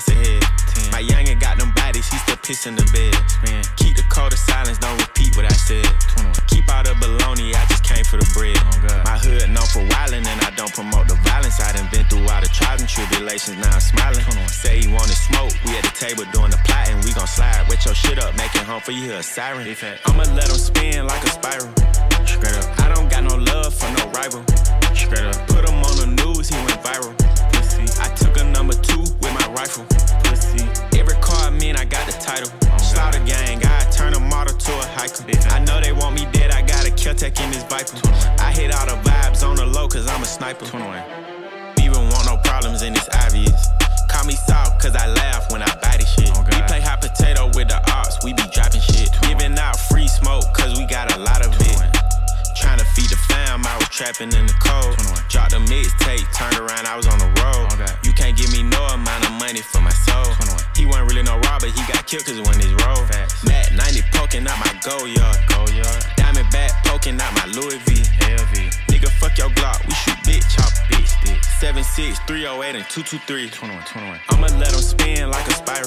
Steps 0.00 0.08
ahead. 0.08 0.42
Ten. 0.74 0.90
My 0.90 1.02
youngin' 1.02 1.38
got 1.38 1.58
them 1.58 1.70
bodies, 1.72 2.08
he 2.08 2.16
still 2.18 2.36
piss 2.42 2.66
in 2.66 2.74
the 2.74 2.86
bed. 2.90 3.14
Man. 3.46 3.62
Keep 3.76 3.96
the 3.96 4.06
code 4.10 4.32
of 4.32 4.38
silence, 4.38 4.78
don't 4.78 4.98
repeat 4.98 5.36
what 5.36 5.44
I 5.46 5.54
said. 5.54 5.86
21. 6.18 6.34
Keep 6.50 6.66
all 6.72 6.82
the 6.82 6.94
baloney, 6.98 7.54
I 7.54 7.62
just 7.70 7.84
came 7.84 8.04
for 8.04 8.18
the 8.18 8.28
bread. 8.34 8.58
Oh 8.58 9.02
My 9.04 9.18
hood 9.18 9.46
known 9.50 9.66
for 9.70 9.84
wildin', 9.86 10.26
and 10.26 10.40
I 10.42 10.50
don't 10.56 10.72
promote 10.72 11.06
the 11.06 11.14
violence. 11.22 11.60
I 11.60 11.72
done 11.72 11.88
been 11.92 12.06
through 12.06 12.26
all 12.26 12.40
the 12.40 12.50
trials 12.50 12.80
and 12.80 12.90
tribulations, 12.90 13.58
now 13.58 13.70
I'm 13.70 13.80
smiling. 13.80 14.24
Say 14.48 14.82
he 14.82 14.88
wanted 14.90 15.14
smoke, 15.14 15.54
we 15.64 15.76
at 15.78 15.84
the 15.84 15.94
table 15.94 16.24
doing 16.32 16.50
the 16.50 16.60
plotting. 16.66 16.98
We 17.06 17.12
gon' 17.14 17.30
slide, 17.30 17.66
wet 17.68 17.84
your 17.84 17.94
shit 17.94 18.18
up, 18.18 18.34
make 18.36 18.54
it 18.54 18.66
home 18.66 18.82
for 18.82 18.92
you, 18.92 19.14
a 19.14 19.22
siren. 19.22 19.66
I'ma 20.06 20.24
let 20.34 20.50
him 20.50 20.58
spin 20.58 21.06
like 21.06 21.22
a 21.22 21.30
spiral. 21.30 21.70
Straight 22.26 22.56
up. 22.58 22.66
I 22.80 22.90
don't 22.94 23.08
got 23.08 23.22
no 23.22 23.36
love 23.36 23.74
for 23.74 23.90
no 23.94 24.10
rival. 24.10 24.42
Straight 24.96 25.22
up. 25.22 25.38
Put 25.46 25.68
him 25.68 25.78
on 25.78 25.94
the 26.02 26.08
news, 26.18 26.48
he 26.48 26.56
went 26.66 26.82
viral. 26.82 27.14
I 28.00 28.08
took 28.16 28.36
a 28.40 28.44
number 28.44 28.74
two 28.74 29.13
rifle. 29.54 29.84
Pussy. 30.24 30.64
Every 30.98 31.14
car 31.20 31.46
I 31.46 31.50
mean, 31.50 31.76
I 31.76 31.84
got 31.84 32.06
the 32.06 32.12
title. 32.12 32.50
Slaughter 32.78 33.22
gang, 33.24 33.60
I 33.64 33.84
turn 33.90 34.14
a 34.14 34.20
model 34.20 34.56
to 34.56 34.72
a 34.72 34.86
hiker. 34.94 35.24
I 35.50 35.58
know 35.64 35.80
they 35.80 35.92
want 35.92 36.14
me 36.14 36.26
dead, 36.32 36.50
I 36.50 36.62
got 36.62 36.86
a 36.86 36.90
kill 36.90 37.14
tech 37.14 37.40
in 37.40 37.50
this 37.50 37.64
viper. 37.64 37.96
I 38.38 38.52
hit 38.52 38.74
all 38.74 38.86
the 38.86 38.98
vibes 39.08 39.46
on 39.46 39.56
the 39.56 39.66
low, 39.66 39.88
cause 39.88 40.06
I'm 40.06 40.22
a 40.22 40.26
sniper. 40.26 40.66
21. 40.66 41.02
Even 41.82 42.08
want 42.10 42.26
no 42.26 42.36
problems, 42.44 42.82
and 42.82 42.96
it's 42.96 43.08
obvious. 43.24 43.66
Call 44.08 44.24
me 44.24 44.34
soft, 44.34 44.80
cause 44.80 44.94
I 44.94 45.06
laugh 45.08 45.50
when 45.50 45.62
I 45.62 45.74
buy 45.82 45.96
this 45.98 46.12
shit. 46.14 46.30
Oh, 46.34 46.42
we 46.42 46.62
play 46.68 46.80
hot 46.80 47.00
potato 47.00 47.46
with 47.54 47.68
the 47.68 47.80
ops, 47.90 48.22
we 48.24 48.32
be 48.32 48.42
dropping 48.52 48.80
shit. 48.80 49.12
21. 49.12 49.28
Giving 49.28 49.58
out 49.58 49.78
free 49.78 50.08
smoke, 50.08 50.44
cause 50.52 50.78
we 50.78 50.86
got 50.86 51.14
a 51.16 51.18
lot 51.18 51.44
of 51.44 51.50
21. 51.56 51.88
it. 51.88 51.96
Trying 52.56 52.78
to 52.78 52.84
feed 52.94 53.10
the 53.10 53.16
fam, 53.28 53.66
I 53.66 53.76
was 53.76 53.88
trapping 53.88 54.32
in 54.32 54.46
the 54.46 54.56
cold. 54.62 54.94
21. 54.98 55.28
Dropped 55.28 55.52
a 55.52 55.60
mixtape, 55.66 56.26
turned 56.32 56.58
around, 56.58 56.86
I 56.86 56.96
was 56.96 57.06
on 57.06 57.18
the 57.18 57.33
for 59.64 59.80
my 59.80 59.90
soul. 59.90 60.24
21. 60.24 60.62
He 60.76 60.86
wasn't 60.86 61.08
really 61.10 61.22
no 61.22 61.38
robber, 61.40 61.66
he 61.66 61.82
got 61.90 62.06
killed 62.06 62.26
cause 62.26 62.40
when 62.40 62.56
his 62.60 62.72
roll. 62.84 63.02
Mac-90 63.44 64.02
poking 64.12 64.46
out 64.46 64.58
my 64.60 64.72
Goyard. 64.84 65.38
Go 65.48 65.66
yard. 65.72 66.02
Diamond 66.16 66.50
back 66.50 66.72
poking 66.84 67.20
out 67.20 67.32
my 67.34 67.46
Louis 67.52 67.78
V. 67.84 68.02
LV. 68.24 68.54
Nigga, 68.88 69.10
fuck 69.20 69.36
your 69.38 69.50
Glock, 69.50 69.84
we 69.86 69.94
shoot 69.94 70.18
big 70.24 70.42
chop, 70.48 70.70
bitch. 70.88 71.10
76, 71.60 72.18
308, 72.26 72.76
and 72.76 72.84
223. 72.88 73.50
21, 73.50 73.84
21. 73.84 74.20
I'ma 74.30 74.46
let 74.58 74.72
him 74.72 74.80
spin 74.80 75.30
like 75.30 75.46
a 75.48 75.54
spiral. 75.54 75.83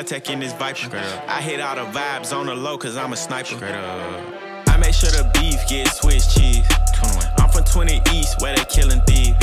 A 0.00 0.02
tech 0.02 0.30
in 0.30 0.40
this 0.40 0.54
viper. 0.54 0.96
I 1.28 1.42
hit 1.42 1.60
all 1.60 1.76
the 1.76 1.84
vibes 1.92 2.34
on 2.34 2.46
the 2.46 2.54
low, 2.54 2.78
cause 2.78 2.96
I'm 2.96 3.12
a 3.12 3.16
sniper. 3.16 3.60
I 3.60 4.76
make 4.78 4.94
sure 4.94 5.10
the 5.10 5.28
beef 5.36 5.60
get 5.68 5.92
Swiss 5.92 6.24
cheese. 6.32 6.64
21. 6.96 7.28
I'm 7.36 7.50
from 7.52 7.64
20 7.64 8.00
East, 8.16 8.40
where 8.40 8.56
they 8.56 8.64
killing 8.64 9.02
thieves. 9.02 9.36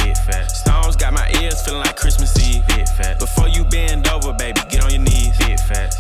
Stones 0.50 0.96
got 0.96 1.14
my 1.14 1.30
ears 1.44 1.62
feeling 1.62 1.86
like 1.86 1.96
Christmas 1.96 2.34
Eve. 2.42 2.66
Before 3.20 3.48
you 3.48 3.66
bend 3.66 4.08
over, 4.08 4.34
baby, 4.34 4.60
get 4.68 4.82
on 4.82 4.90
your 4.90 5.06
knees. 5.06 5.38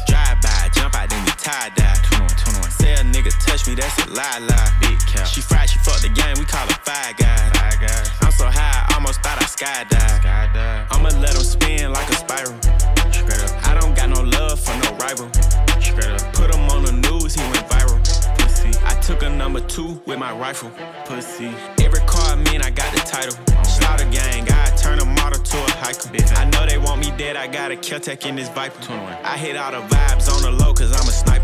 Drive 0.09 0.41
by, 0.41 0.69
jump 0.73 0.95
out, 0.97 1.07
then 1.07 1.21
you 1.21 1.33
tie 1.37 1.69
dye. 1.77 1.93
21, 2.09 2.25
21. 2.57 2.71
Say 2.71 2.93
a 2.93 3.05
nigga 3.05 3.29
touch 3.45 3.67
me, 3.67 3.75
that's 3.75 3.93
a 4.01 4.09
lie, 4.09 4.41
lie. 4.41 4.73
Big 4.81 4.97
cap. 5.05 5.27
She 5.27 5.41
fried, 5.41 5.69
she 5.69 5.77
fucked 5.85 6.01
the 6.01 6.09
game, 6.09 6.33
we 6.39 6.45
call 6.45 6.65
her 6.65 6.81
five 6.81 7.15
guys. 7.15 7.53
Five 7.53 7.77
guys. 7.79 8.09
I'm 8.21 8.31
so 8.31 8.45
high, 8.49 8.89
I 8.89 8.95
almost 8.95 9.21
thought 9.21 9.37
I 9.37 9.45
skydive. 9.45 10.17
skydive. 10.25 10.87
I'ma 10.89 11.09
let 11.21 11.37
them 11.37 11.45
spin 11.45 11.93
like 11.93 12.09
a 12.09 12.15
spiral. 12.15 12.96
Two 19.77 20.01
with 20.07 20.17
my 20.17 20.33
rifle. 20.33 20.71
Pussy. 21.05 21.51
Every 21.85 21.99
car 22.11 22.31
I 22.31 22.35
mean, 22.35 22.61
I 22.63 22.71
got 22.71 22.91
the 22.93 23.01
title. 23.01 23.35
Slaughter 23.63 24.09
gang, 24.09 24.47
I 24.49 24.71
turn 24.75 24.97
a 24.97 25.05
model 25.05 25.39
to 25.39 25.57
a 25.57 25.71
hiker. 25.83 26.09
I 26.35 26.45
know 26.49 26.65
they 26.65 26.79
want 26.79 26.99
me 26.99 27.11
dead, 27.15 27.35
I 27.35 27.45
got 27.45 27.71
a 27.71 27.75
kill 27.75 27.99
tech 27.99 28.25
in 28.25 28.35
this 28.35 28.49
viper. 28.49 28.79
I 29.23 29.37
hit 29.37 29.55
all 29.55 29.71
the 29.71 29.83
vibes 29.93 30.33
on 30.33 30.41
the 30.41 30.51
low, 30.51 30.73
cause 30.73 30.91
I'm 30.91 31.07
a 31.07 31.11
sniper. 31.11 31.36